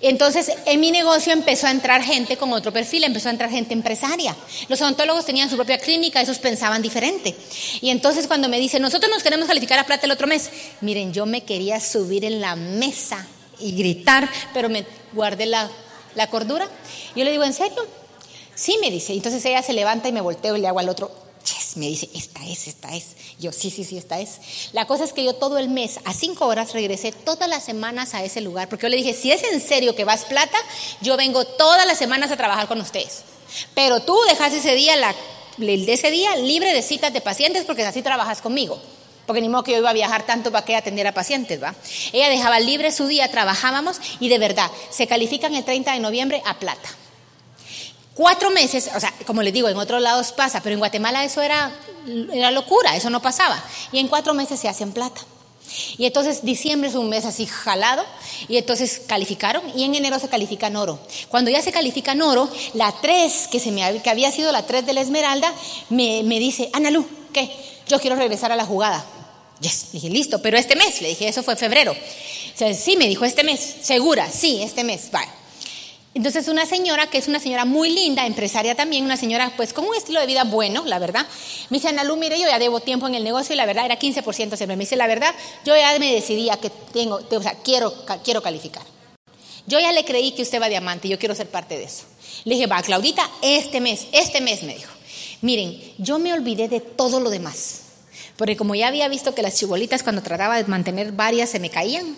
[0.07, 3.72] Entonces, en mi negocio empezó a entrar gente con otro perfil, empezó a entrar gente
[3.72, 4.36] empresaria.
[4.68, 7.34] Los odontólogos tenían su propia clínica, esos pensaban diferente.
[7.80, 10.50] Y entonces cuando me dicen, nosotros nos queremos calificar a plata el otro mes,
[10.82, 13.26] miren, yo me quería subir en la mesa
[13.59, 14.84] y gritar, pero me
[15.14, 15.70] guardé la,
[16.14, 16.68] la cordura.
[17.16, 17.86] Yo le digo, ¿en serio?
[18.55, 19.14] Sí, me dice.
[19.14, 21.11] Entonces ella se levanta y me volteo y le hago al otro,
[21.76, 23.16] me dice, esta es, esta es.
[23.38, 24.38] Yo, sí, sí, sí, esta es.
[24.72, 28.14] La cosa es que yo todo el mes, a cinco horas, regresé todas las semanas
[28.14, 30.57] a ese lugar, porque yo le dije, si es en serio que vas plata,
[31.01, 33.22] yo vengo todas las semanas a trabajar con ustedes.
[33.74, 34.95] Pero tú dejas ese día,
[35.59, 38.80] el de ese día libre de citas de pacientes, porque así trabajas conmigo.
[39.26, 41.74] Porque ni modo que yo iba a viajar tanto para que atendiera pacientes, ¿va?
[42.12, 46.42] Ella dejaba libre su día, trabajábamos y de verdad, se califican el 30 de noviembre
[46.45, 46.88] a plata.
[48.15, 51.43] Cuatro meses, o sea, como les digo, en otros lados pasa, pero en Guatemala eso
[51.43, 51.73] era,
[52.33, 53.62] era locura, eso no pasaba.
[53.91, 55.21] Y en cuatro meses se hacen plata.
[55.99, 58.05] Y entonces diciembre es un mes así jalado,
[58.49, 61.01] y entonces calificaron, y en enero se califica en oro.
[61.29, 64.65] Cuando ya se califica en oro, la 3, que, se me, que había sido la
[64.65, 65.53] 3 de la Esmeralda,
[65.89, 67.51] me, me dice, Ana Lu, ¿qué?
[67.89, 69.05] Yo quiero regresar a la jugada.
[69.61, 71.93] Yes, dije, listo, pero este mes, le dije, eso fue febrero.
[71.93, 75.29] O sea, sí, me dijo, este mes, segura, sí, este mes, vale.
[76.15, 79.85] Entonces una señora, que es una señora muy linda, empresaria también, una señora pues con
[79.85, 81.27] un estilo de vida bueno, la verdad,
[81.71, 83.87] me dice, Ana Lu, mire, yo ya debo tiempo en el negocio y la verdad
[83.87, 84.77] era 15% siempre.
[84.77, 85.35] Me dice, la verdad,
[85.65, 87.93] yo ya me decidía que tengo, o sea, quiero,
[88.23, 88.85] quiero calificar.
[89.67, 92.05] Yo ya le creí que usted va a diamante, yo quiero ser parte de eso.
[92.45, 94.93] Le dije, va, Claudita, este mes, este mes me dijo.
[95.41, 97.81] Miren, yo me olvidé de todo lo demás.
[98.37, 101.71] Porque como ya había visto que las chibolitas cuando trataba de mantener varias se me
[101.71, 102.17] caían,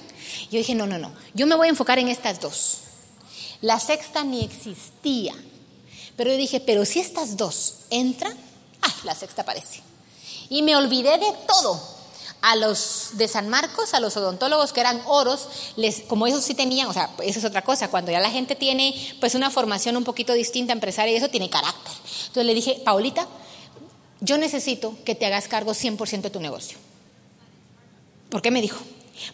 [0.50, 2.85] yo dije, no, no, no, yo me voy a enfocar en estas dos.
[3.60, 5.34] La sexta ni existía.
[6.16, 8.36] Pero yo dije, pero si estas dos entran,
[8.82, 9.82] ah, la sexta aparece.
[10.48, 11.96] Y me olvidé de todo.
[12.42, 16.54] A los de San Marcos, a los odontólogos que eran oros, les, como esos sí
[16.54, 19.96] tenían, o sea, eso es otra cosa, cuando ya la gente tiene pues una formación
[19.96, 21.92] un poquito distinta empresaria y eso tiene carácter.
[22.26, 23.26] Entonces le dije, Paulita,
[24.20, 26.78] yo necesito que te hagas cargo 100% de tu negocio.
[28.28, 28.80] ¿Por qué me dijo?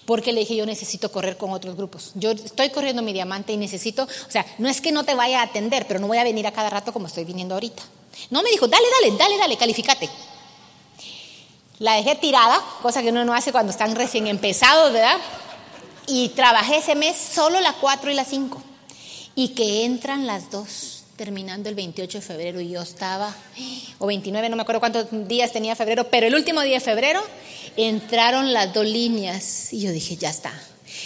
[0.04, 2.12] Porque le dije, yo necesito correr con otros grupos.
[2.14, 5.40] Yo estoy corriendo mi diamante y necesito, o sea, no es que no te vaya
[5.40, 7.82] a atender, pero no voy a venir a cada rato como estoy viniendo ahorita.
[8.30, 10.08] No me dijo, dale, dale, dale, dale, calificate.
[11.78, 15.18] La dejé tirada, cosa que uno no hace cuando están recién empezados, ¿verdad?
[16.06, 18.62] Y trabajé ese mes solo la 4 y la 5.
[19.34, 23.32] Y que entran las dos terminando el 28 de febrero y yo estaba,
[24.00, 27.22] o 29, no me acuerdo cuántos días tenía febrero, pero el último día de febrero
[27.76, 30.52] entraron las dos líneas y yo dije, ya está.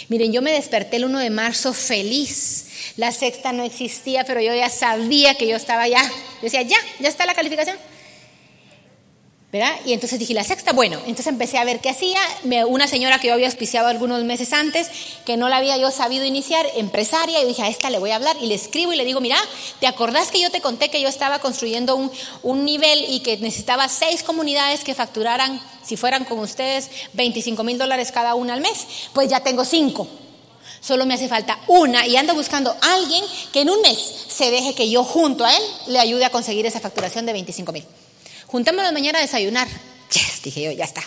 [0.09, 2.65] Miren, yo me desperté el 1 de marzo feliz.
[2.97, 6.01] La sexta no existía, pero yo ya sabía que yo estaba ya.
[6.01, 7.77] Yo decía, ya, ya está la calificación.
[9.51, 9.75] ¿Verdad?
[9.85, 12.19] Y entonces dije, la sexta, bueno, entonces empecé a ver qué hacía.
[12.67, 14.89] Una señora que yo había auspiciado algunos meses antes,
[15.25, 18.17] que no la había yo sabido iniciar, empresaria, y dije, a esta le voy a
[18.17, 19.37] hablar, y le escribo y le digo, mira,
[19.79, 21.95] ¿te acordás que yo te conté que yo estaba construyendo
[22.43, 27.77] un, nivel y que necesitaba seis comunidades que facturaran, si fueran con ustedes, 25 mil
[27.77, 28.85] dólares cada una al mes?
[29.13, 30.09] Pues ya tengo cinco.
[30.81, 33.23] Solo me hace falta una y ando buscando alguien
[33.53, 36.65] que en un mes se deje que yo junto a él le ayude a conseguir
[36.65, 37.85] esa facturación de 25 mil.
[38.47, 39.67] Juntémonos mañana a desayunar.
[40.13, 41.03] Yes, dije yo, ya está.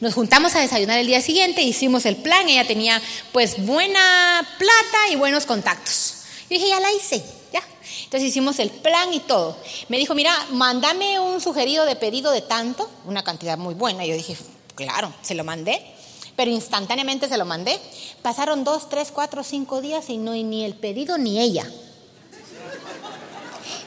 [0.00, 3.00] Nos juntamos a desayunar el día siguiente, hicimos el plan, ella tenía
[3.32, 6.14] pues buena plata y buenos contactos.
[6.42, 7.62] Yo dije, ya la hice, ya.
[8.04, 9.56] Entonces hicimos el plan y todo.
[9.88, 14.04] Me dijo, mira, mándame un sugerido de pedido de tanto, una cantidad muy buena.
[14.04, 14.36] Yo dije,
[14.74, 15.80] claro, se lo mandé,
[16.36, 17.80] pero instantáneamente se lo mandé.
[18.20, 21.66] Pasaron dos, tres, cuatro, cinco días y no hay ni el pedido ni ella.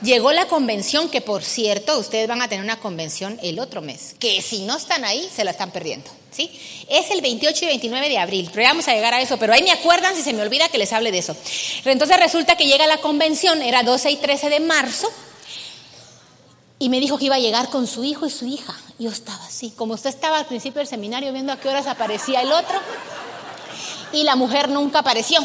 [0.02, 4.16] Llegó la convención, que por cierto, ustedes van a tener una convención el otro mes,
[4.20, 6.10] que si no están ahí, se la están perdiendo.
[6.32, 6.52] ¿sí?
[6.88, 9.54] Es el 28 y 29 de abril, pero ya vamos a llegar a eso, pero
[9.54, 11.36] ahí me acuerdan si se me olvida que les hable de eso.
[11.84, 15.10] Entonces resulta que llega la convención, era 12 y 13 de marzo,
[16.80, 18.76] y me dijo que iba a llegar con su hijo y su hija.
[19.00, 22.42] Yo estaba así, como usted estaba al principio del seminario viendo a qué horas aparecía
[22.42, 22.80] el otro,
[24.14, 25.40] y la mujer nunca apareció.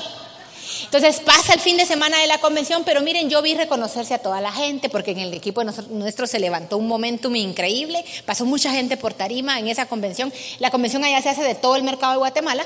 [0.84, 4.18] Entonces pasa el fin de semana de la convención, pero miren, yo vi reconocerse a
[4.18, 8.70] toda la gente, porque en el equipo nuestro se levantó un momentum increíble, pasó mucha
[8.72, 10.32] gente por tarima en esa convención.
[10.58, 12.64] La convención allá se hace de todo el mercado de Guatemala,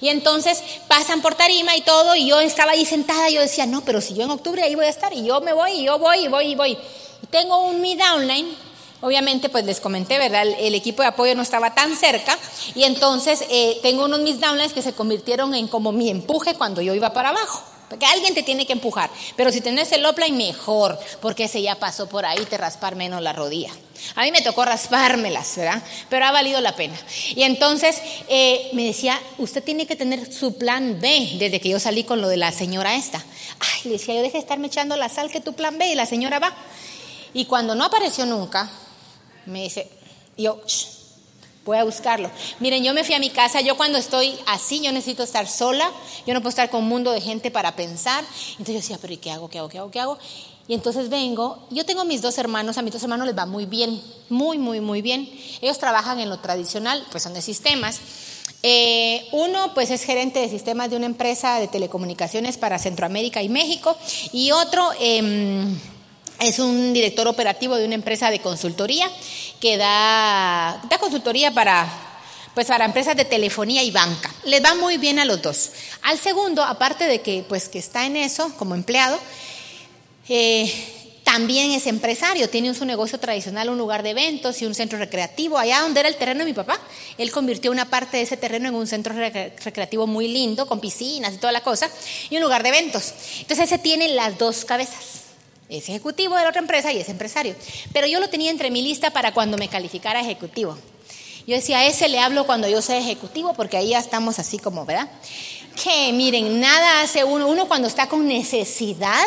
[0.00, 3.82] y entonces pasan por tarima y todo, y yo estaba ahí sentada, yo decía, no,
[3.82, 5.98] pero si yo en octubre ahí voy a estar, y yo me voy, y yo
[5.98, 6.78] voy, y voy, y voy.
[7.30, 8.54] Tengo un mi downline,
[9.02, 10.46] Obviamente, pues les comenté, ¿verdad?
[10.58, 12.38] El, equipo de apoyo no estaba tan cerca
[12.74, 16.80] y entonces eh, tengo unos mis downlines que se convirtieron en como mi empuje cuando
[16.80, 17.64] yo iba para abajo.
[17.88, 19.10] Porque alguien te tiene que empujar.
[19.36, 23.20] Pero si tenés el upline, mejor, porque ese ya pasó por ahí, te raspar menos
[23.20, 23.70] la rodilla.
[24.14, 25.82] A mí me tocó raspármelas, ¿verdad?
[26.08, 26.98] Pero ha valido la pena.
[27.34, 31.78] Y entonces eh, me decía, usted tiene que tener su plan B desde que yo
[31.80, 33.22] salí con lo de la señora esta.
[33.58, 35.94] Ay, le decía, yo deje de estarme echando la sal que tu plan B y
[35.94, 36.54] la señora va.
[37.34, 38.70] Y cuando no apareció nunca,
[39.46, 39.88] me dice,
[40.36, 40.86] yo, "Shh,
[41.64, 42.30] voy a buscarlo.
[42.60, 45.90] Miren, yo me fui a mi casa, yo cuando estoy así, yo necesito estar sola,
[46.26, 48.24] yo no puedo estar con un mundo de gente para pensar.
[48.52, 50.18] Entonces yo decía, pero ¿y qué hago, qué hago, qué hago, qué hago?
[50.68, 53.66] Y entonces vengo, yo tengo mis dos hermanos, a mis dos hermanos les va muy
[53.66, 55.28] bien, muy, muy, muy bien.
[55.60, 58.00] Ellos trabajan en lo tradicional, pues son de sistemas.
[58.64, 63.48] Eh, uno, pues es gerente de sistemas de una empresa de telecomunicaciones para Centroamérica y
[63.48, 63.96] México,
[64.32, 64.90] y otro...
[65.00, 65.78] em,
[66.42, 69.08] es un director operativo de una empresa de consultoría
[69.60, 71.86] que da, da consultoría para,
[72.54, 74.32] pues para empresas de telefonía y banca.
[74.44, 75.70] Les va muy bien a los dos.
[76.02, 79.18] Al segundo, aparte de que, pues, que está en eso como empleado,
[80.28, 80.72] eh,
[81.22, 85.56] también es empresario, tiene su negocio tradicional, un lugar de eventos y un centro recreativo.
[85.56, 86.80] Allá donde era el terreno de mi papá,
[87.16, 90.80] él convirtió una parte de ese terreno en un centro recre- recreativo muy lindo, con
[90.80, 91.88] piscinas y toda la cosa,
[92.28, 93.14] y un lugar de eventos.
[93.38, 95.21] Entonces ese tiene las dos cabezas.
[95.72, 97.54] Es ejecutivo de la otra empresa y es empresario.
[97.94, 100.76] Pero yo lo tenía entre mi lista para cuando me calificara ejecutivo.
[101.46, 104.58] Yo decía, a ese le hablo cuando yo sea ejecutivo, porque ahí ya estamos así
[104.58, 105.08] como, ¿verdad?
[105.82, 109.24] Que miren, nada hace uno, uno cuando está con necesidad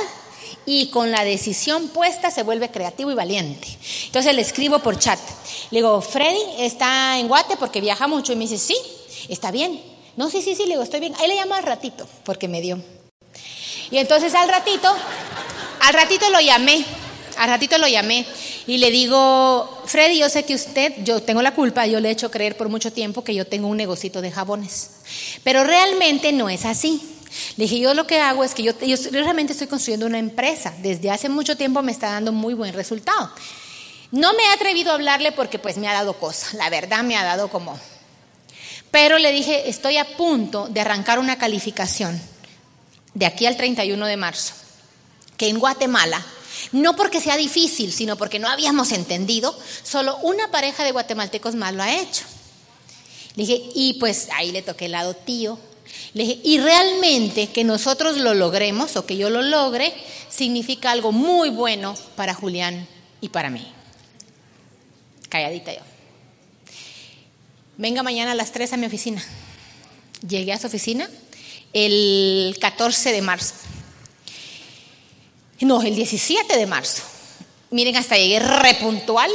[0.67, 3.67] y con la decisión puesta se vuelve creativo y valiente.
[4.05, 5.19] Entonces le escribo por chat.
[5.71, 8.33] Le digo, Freddy está en Guate porque viaja mucho.
[8.33, 8.77] Y me dice, sí,
[9.29, 9.81] está bien.
[10.15, 11.15] No, sí, sí, sí, le digo, estoy bien.
[11.19, 12.79] Ahí le llamo al ratito, porque me dio.
[13.91, 14.95] Y entonces al ratito,
[15.85, 16.83] al ratito lo llamé,
[17.37, 18.25] al ratito lo llamé
[18.65, 22.11] y le digo, Freddy, yo sé que usted, yo tengo la culpa, yo le he
[22.11, 24.89] hecho creer por mucho tiempo que yo tengo un negocito de jabones,
[25.43, 27.01] pero realmente no es así.
[27.57, 28.73] Le dije, yo lo que hago es que yo,
[29.11, 33.29] realmente estoy construyendo una empresa, desde hace mucho tiempo me está dando muy buen resultado.
[34.11, 37.15] No me he atrevido a hablarle porque pues me ha dado cosa, la verdad me
[37.15, 37.77] ha dado como...
[38.89, 42.19] Pero le dije, estoy a punto de arrancar una calificación
[43.13, 44.53] de aquí al 31 de marzo,
[45.37, 46.23] que en Guatemala,
[46.71, 51.73] no porque sea difícil, sino porque no habíamos entendido, solo una pareja de guatemaltecos más
[51.73, 52.23] lo ha hecho.
[53.35, 55.59] Le dije, y pues ahí le toqué el lado tío.
[56.13, 59.93] Le dije, y realmente que nosotros lo logremos o que yo lo logre,
[60.29, 62.87] significa algo muy bueno para Julián
[63.21, 63.65] y para mí.
[65.29, 65.81] Calladita yo.
[67.77, 69.23] Venga mañana a las 3 a mi oficina.
[70.27, 71.09] Llegué a su oficina
[71.73, 73.55] el 14 de marzo.
[75.61, 77.03] No, el 17 de marzo.
[77.71, 79.31] Miren, hasta llegué repuntual.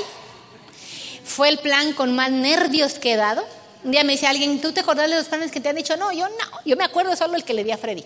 [1.25, 3.45] Fue el plan con más nervios que he dado.
[3.85, 5.97] Un día me dice alguien, ¿tú te acordás de los planes que te han dicho?
[5.97, 8.05] No, yo no, yo me acuerdo solo el que le di a Freddy.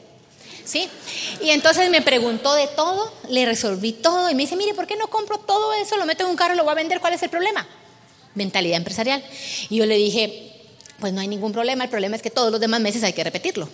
[0.64, 0.88] ¿Sí?
[1.42, 4.96] Y entonces me preguntó de todo, le resolví todo y me dice, mire, ¿por qué
[4.96, 7.00] no compro todo eso, lo meto en un carro lo voy a vender?
[7.00, 7.66] ¿Cuál es el problema?
[8.34, 9.24] mentalidad empresarial.
[9.70, 10.52] Y yo le dije,
[11.00, 13.24] pues no hay ningún problema, el problema es que todos los demás meses hay que
[13.24, 13.68] repetirlo.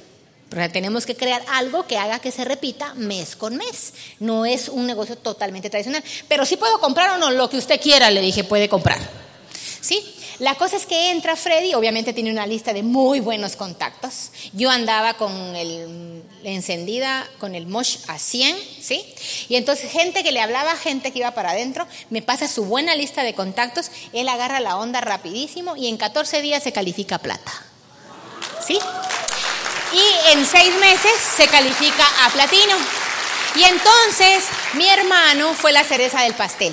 [0.51, 3.95] Pero tenemos que crear algo que haga que se repita mes con mes.
[4.19, 6.03] No es un negocio totalmente tradicional.
[6.29, 8.99] Pero sí puedo comprar o no, lo que usted quiera, le dije, puede comprar.
[9.81, 10.17] ¿Sí?
[10.41, 14.31] La cosa es que entra Freddy, obviamente tiene una lista de muy buenos contactos.
[14.55, 19.05] Yo andaba con el encendida, con el mosh a 100, ¿sí?
[19.51, 22.95] Y entonces gente que le hablaba, gente que iba para adentro, me pasa su buena
[22.95, 27.53] lista de contactos, él agarra la onda rapidísimo y en 14 días se califica plata.
[28.67, 28.79] ¿Sí?
[29.93, 32.77] Y en 6 meses se califica a platino.
[33.57, 36.73] Y entonces mi hermano fue la cereza del pastel.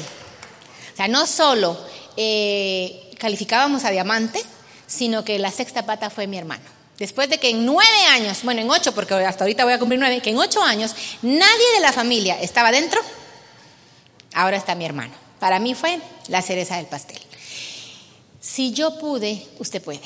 [0.93, 1.78] O sea, no solo
[2.15, 4.43] eh, calificábamos a diamante,
[4.86, 6.63] sino que la sexta pata fue mi hermano.
[6.97, 9.99] Después de que en nueve años, bueno, en ocho, porque hasta ahorita voy a cumplir
[9.99, 12.99] nueve, que en ocho años nadie de la familia estaba dentro,
[14.34, 15.13] ahora está mi hermano.
[15.39, 17.20] Para mí fue la cereza del pastel.
[18.39, 20.01] Si yo pude, usted puede.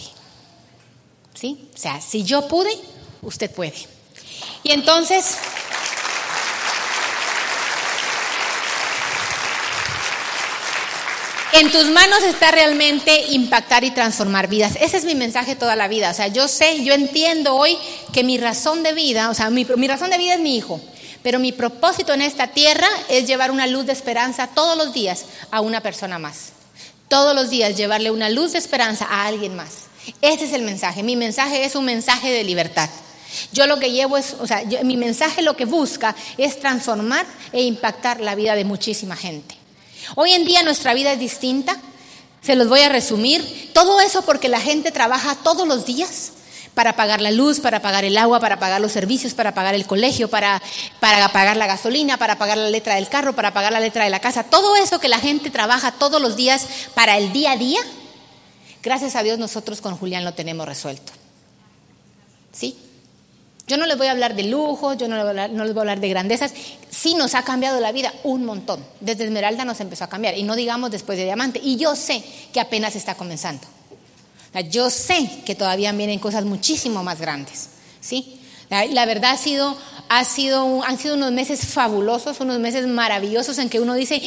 [1.33, 1.69] ¿Sí?
[1.73, 2.77] O sea, si yo pude,
[3.21, 3.75] usted puede.
[4.63, 5.37] Y entonces,
[11.53, 14.77] En tus manos está realmente impactar y transformar vidas.
[14.79, 16.09] Ese es mi mensaje toda la vida.
[16.09, 17.77] O sea, yo sé, yo entiendo hoy
[18.13, 20.79] que mi razón de vida, o sea, mi, razón de vida es mi hijo,
[21.21, 25.25] pero mi propósito en esta tierra es llevar una luz de esperanza todos los días
[25.51, 26.53] a una persona más.
[27.09, 29.71] Todos los días llevarle una luz de esperanza a alguien más.
[30.21, 31.03] Ese es el mensaje.
[31.03, 32.89] Mi mensaje es un mensaje de libertad.
[33.51, 37.63] Yo lo que llevo es, o sea, mi mensaje lo que busca es transformar e
[37.63, 39.55] impactar la vida de muchísima gente.
[40.15, 41.77] Hoy en día nuestra vida es distinta.
[42.41, 43.71] Se los voy a resumir.
[43.73, 46.33] Todo eso porque la gente trabaja todos los días
[46.73, 49.85] para pagar la luz, para pagar el agua, para pagar los servicios, para pagar el
[49.85, 50.61] colegio, para,
[50.99, 54.09] para pagar la gasolina, para pagar la letra del carro, para pagar la letra de
[54.09, 54.43] la casa.
[54.43, 57.81] Todo eso que la gente trabaja todos los días para el día a día,
[58.81, 61.11] gracias a Dios nosotros con Julián lo tenemos resuelto.
[62.51, 62.77] ¿Sí?
[63.67, 65.25] Yo no les voy a hablar de lujo, yo no les,
[65.73, 66.53] voy a hablar, de grandezas.
[66.89, 68.83] Sí nos ha cambiado la vida un montón.
[68.99, 70.37] Desde Esmeralda nos empezó a cambiar.
[70.37, 71.61] Y no digamos después de Diamante.
[71.63, 73.65] Y yo sé que apenas está comenzando.
[74.69, 77.69] yo sé que todavía vienen cosas muchísimo más grandes.
[78.01, 78.41] ¿sí?
[78.71, 83.69] La, verdad ha sido, ha sido, han sido unos meses fabulosos, unos meses maravillosos en
[83.69, 84.21] que uno dice,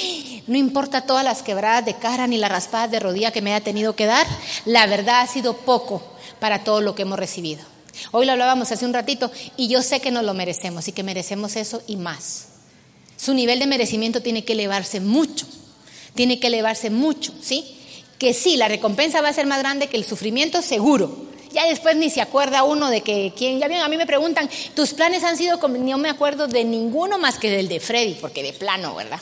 [0.47, 3.65] no importa todas las quebradas de cara ni las raspadas de rodilla que me haya
[3.65, 4.27] tenido que dar,
[4.67, 6.03] la verdad ha sido poco
[6.41, 7.74] para todo lo que hemos recibido.
[8.13, 11.03] Hoy lo hablábamos hace un ratito y yo sé que nos lo merecemos y que
[11.03, 12.47] merecemos eso y más.
[13.17, 15.47] Su nivel de merecimiento tiene que elevarse mucho,
[16.15, 17.77] tiene que elevarse mucho, ¿sí?
[18.19, 21.27] Que sí, la recompensa va a ser más grande que el sufrimiento, seguro.
[21.53, 24.51] Ya después ni se acuerda uno de que quién, ya bien, a mí me preguntan,
[24.75, 28.43] tus planes han sido, no me acuerdo de ninguno más que del de Freddy, porque
[28.43, 29.21] de plano, ¿verdad?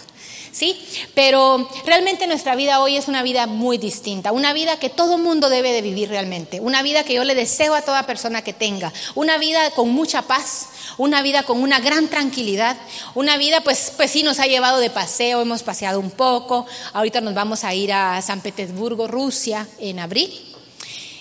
[0.53, 0.79] ¿Sí?
[1.15, 5.49] Pero realmente nuestra vida hoy es una vida muy distinta, una vida que todo mundo
[5.49, 8.93] debe de vivir realmente, una vida que yo le deseo a toda persona que tenga,
[9.15, 12.77] una vida con mucha paz, una vida con una gran tranquilidad,
[13.15, 17.21] una vida pues, pues sí nos ha llevado de paseo, hemos paseado un poco, ahorita
[17.21, 20.31] nos vamos a ir a San Petersburgo, Rusia, en abril,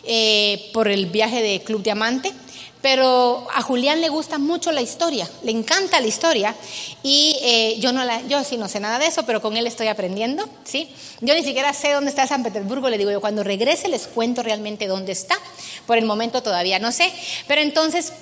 [0.04, 2.34] eh, por el viaje de Club Diamante.
[2.82, 6.56] Pero a Julián le gusta mucho la historia, le encanta la historia
[7.04, 9.68] y eh, yo no la, yo sí no sé nada de eso, pero con él
[9.68, 10.90] estoy aprendiendo, ¿sí?
[11.20, 14.42] Yo ni siquiera sé dónde está San Petersburgo, le digo yo, cuando regrese les cuento
[14.42, 15.38] realmente dónde está,
[15.86, 17.14] por el momento todavía no sé,
[17.48, 18.14] pero entonces,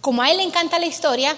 [0.00, 1.36] como a él le encanta la historia,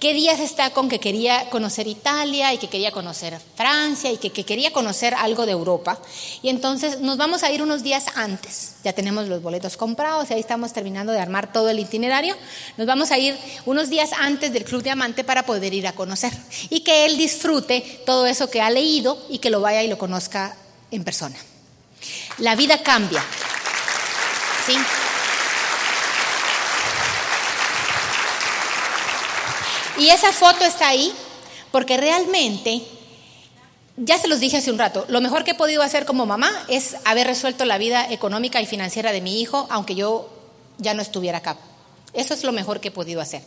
[0.00, 4.30] ¿Qué días está con que quería conocer Italia y que quería conocer Francia y que,
[4.44, 5.98] quería conocer algo de Europa?
[6.42, 8.74] Y entonces nos vamos a ir unos días antes.
[8.84, 12.36] Ya tenemos los boletos comprados y ahí estamos terminando de armar todo el itinerario.
[12.76, 16.32] Nos vamos a ir unos días antes del Club Diamante para poder ir a conocer
[16.68, 19.96] y que él disfrute todo eso que ha leído y que lo vaya y lo
[19.96, 20.56] conozca
[20.90, 21.36] en persona.
[22.38, 23.24] La vida cambia.
[24.66, 24.76] ¿Sí?
[29.98, 31.12] Y esa foto está ahí
[31.70, 32.82] porque realmente,
[33.96, 36.50] ya se los dije hace un rato, lo mejor que he podido hacer como mamá
[36.68, 40.28] es haber resuelto la vida económica y financiera de mi hijo, aunque yo
[40.78, 41.56] ya no estuviera acá.
[42.12, 43.42] Eso es lo mejor que he podido hacer.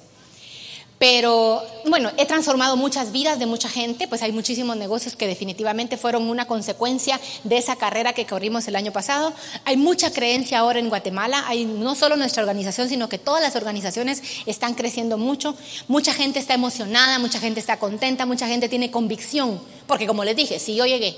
[1.00, 5.96] Pero bueno, he transformado muchas vidas de mucha gente, pues hay muchísimos negocios que definitivamente
[5.96, 9.32] fueron una consecuencia de esa carrera que corrimos el año pasado.
[9.66, 13.56] Hay mucha creencia ahora en Guatemala, hay no solo nuestra organización, sino que todas las
[13.56, 15.56] organizaciones están creciendo mucho.
[15.88, 20.36] Mucha gente está emocionada, mucha gente está contenta, mucha gente tiene convicción, porque como les
[20.36, 21.16] dije, si yo llegué,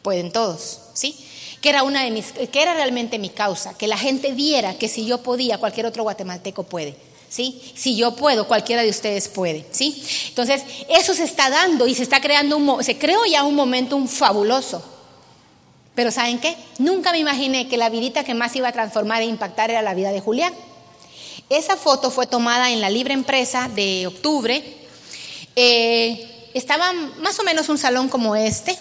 [0.00, 1.14] pueden todos, ¿sí?
[1.60, 4.88] Que era, una de mis, que era realmente mi causa, que la gente viera que
[4.88, 6.96] si yo podía, cualquier otro guatemalteco puede.
[7.34, 7.60] ¿Sí?
[7.74, 10.04] Si yo puedo, cualquiera de ustedes puede, ¿sí?
[10.28, 13.98] Entonces, eso se está dando y se está creando un, se creó ya un momento
[14.06, 14.84] fabuloso.
[15.96, 16.56] Pero ¿saben qué?
[16.78, 19.94] Nunca me imaginé que la vidita que más iba a transformar e impactar era la
[19.94, 20.54] vida de Julián.
[21.50, 24.62] Esa foto fue tomada en la Libre Empresa de octubre.
[25.56, 28.78] Eh, estaba más o menos un salón como este.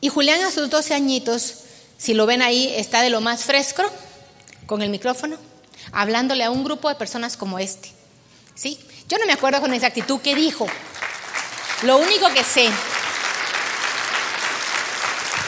[0.00, 1.56] Y Julián a sus 12 añitos,
[1.98, 3.82] si lo ven ahí, está de lo más fresco,
[4.66, 5.36] con el micrófono,
[5.92, 7.90] hablándole a un grupo de personas como este.
[8.54, 8.78] ¿Sí?
[9.08, 10.66] Yo no me acuerdo con exactitud qué dijo.
[11.82, 12.66] Lo único que sé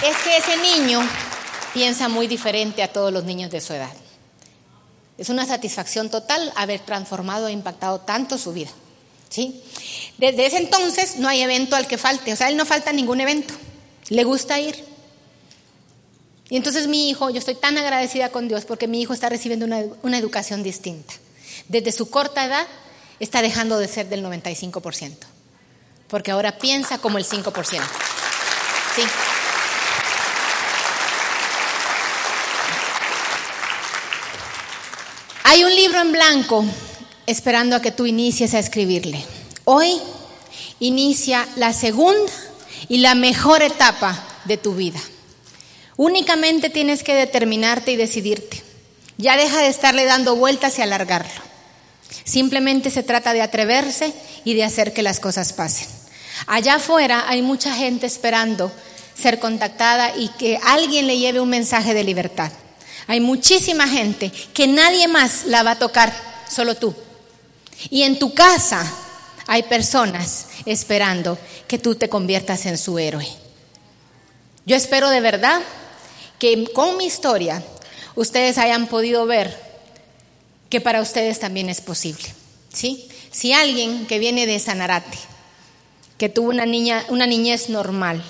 [0.05, 1.01] es que ese niño
[1.75, 3.93] piensa muy diferente a todos los niños de su edad.
[5.17, 8.71] Es una satisfacción total haber transformado e impactado tanto su vida.
[9.29, 9.63] ¿sí?
[10.19, 13.21] Desde ese entonces no hay evento al que falte, o sea, él no falta ningún
[13.21, 13.55] evento,
[14.09, 14.85] le gusta ir.
[16.51, 19.67] Y entonces mi hijo, yo estoy tan agradecida con Dios porque mi hijo está recibiendo
[19.67, 21.15] una, educación distinta.
[21.69, 22.67] Desde su corta edad
[23.21, 25.17] está dejando de ser del 95%,
[26.09, 27.83] porque ahora piensa como el 5%.
[28.97, 29.03] ¿sí?
[35.45, 36.65] Hay un libro en blanco
[37.27, 39.23] esperando a que tú inicies a escribirle.
[39.65, 40.01] Hoy
[40.81, 42.33] inicia la segunda
[42.89, 45.01] y la mejor etapa de tu vida.
[45.99, 48.63] Únicamente tienes que determinarte y decidirte.
[49.17, 51.43] Ya deja de estarle dando vueltas y alargarlo.
[52.23, 55.89] Simplemente se trata de atreverse y de hacer que las cosas pasen.
[56.47, 58.71] Allá afuera hay mucha gente esperando
[59.21, 62.53] ser contactada y que alguien le lleve un mensaje de libertad.
[63.09, 66.13] Hay muchísima gente que nadie más la va a tocar,
[66.49, 66.95] solo tú.
[67.91, 68.89] Y en tu casa
[69.49, 71.37] hay personas esperando
[71.67, 73.27] que tú te conviertas en su héroe.
[74.65, 75.61] Yo espero de verdad
[76.39, 77.63] que con mi historia
[78.15, 79.69] ustedes hayan podido ver
[80.69, 82.25] que para ustedes también es posible.
[82.73, 83.09] ¿sí?
[83.31, 85.19] Si alguien que viene de Sanarate,
[86.17, 88.23] que tuvo una, niña, una niñez normal,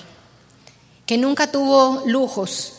[1.06, 2.74] que nunca tuvo lujos,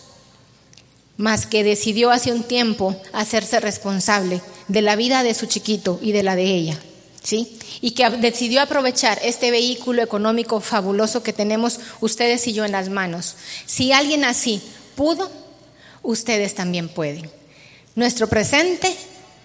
[1.18, 6.12] más que decidió hace un tiempo hacerse responsable de la vida de su chiquito y
[6.14, 6.80] de la de ella,
[7.24, 7.58] ¿sí?
[7.82, 12.90] Y que decidió aprovechar este vehículo económico fabuloso que tenemos ustedes y yo en las
[12.90, 13.36] manos.
[13.66, 14.62] Si alguien así
[15.00, 15.32] pudo,
[16.04, 17.32] ustedes también pueden.
[17.96, 18.94] Nuestro presente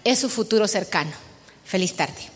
[0.03, 1.11] es su futuro cercano.
[1.63, 2.35] Feliz tarde.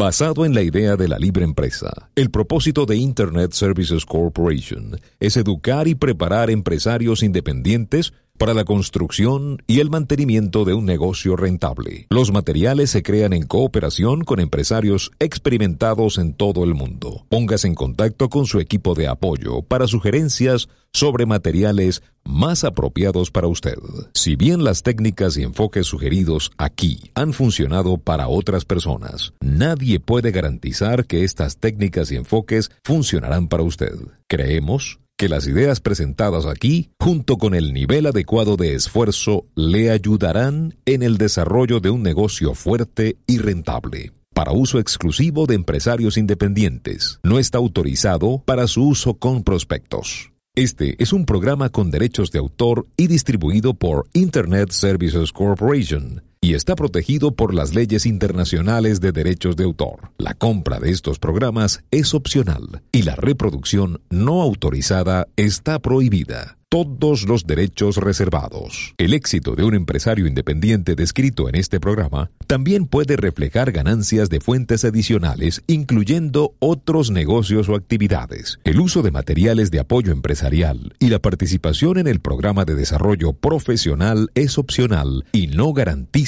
[0.00, 5.36] Basado en la idea de la libre empresa, el propósito de Internet Services Corporation es
[5.36, 12.06] educar y preparar empresarios independientes para la construcción y el mantenimiento de un negocio rentable.
[12.08, 17.26] Los materiales se crean en cooperación con empresarios experimentados en todo el mundo.
[17.28, 23.46] Póngase en contacto con su equipo de apoyo para sugerencias sobre materiales más apropiados para
[23.46, 23.76] usted.
[24.14, 30.30] Si bien las técnicas y enfoques sugeridos aquí han funcionado para otras personas, nadie puede
[30.30, 33.94] garantizar que estas técnicas y enfoques funcionarán para usted.
[34.28, 40.76] Creemos que las ideas presentadas aquí, junto con el nivel adecuado de esfuerzo, le ayudarán
[40.86, 44.12] en el desarrollo de un negocio fuerte y rentable.
[44.32, 50.30] Para uso exclusivo de empresarios independientes, no está autorizado para su uso con prospectos.
[50.54, 56.54] Este es un programa con derechos de autor y distribuido por Internet Services Corporation y
[56.54, 60.12] está protegido por las leyes internacionales de derechos de autor.
[60.18, 67.26] La compra de estos programas es opcional y la reproducción no autorizada está prohibida todos
[67.26, 68.94] los derechos reservados.
[68.98, 74.40] El éxito de un empresario independiente descrito en este programa también puede reflejar ganancias de
[74.40, 78.58] fuentes adicionales, incluyendo otros negocios o actividades.
[78.64, 83.32] El uso de materiales de apoyo empresarial y la participación en el programa de desarrollo
[83.32, 86.27] profesional es opcional y no garantiza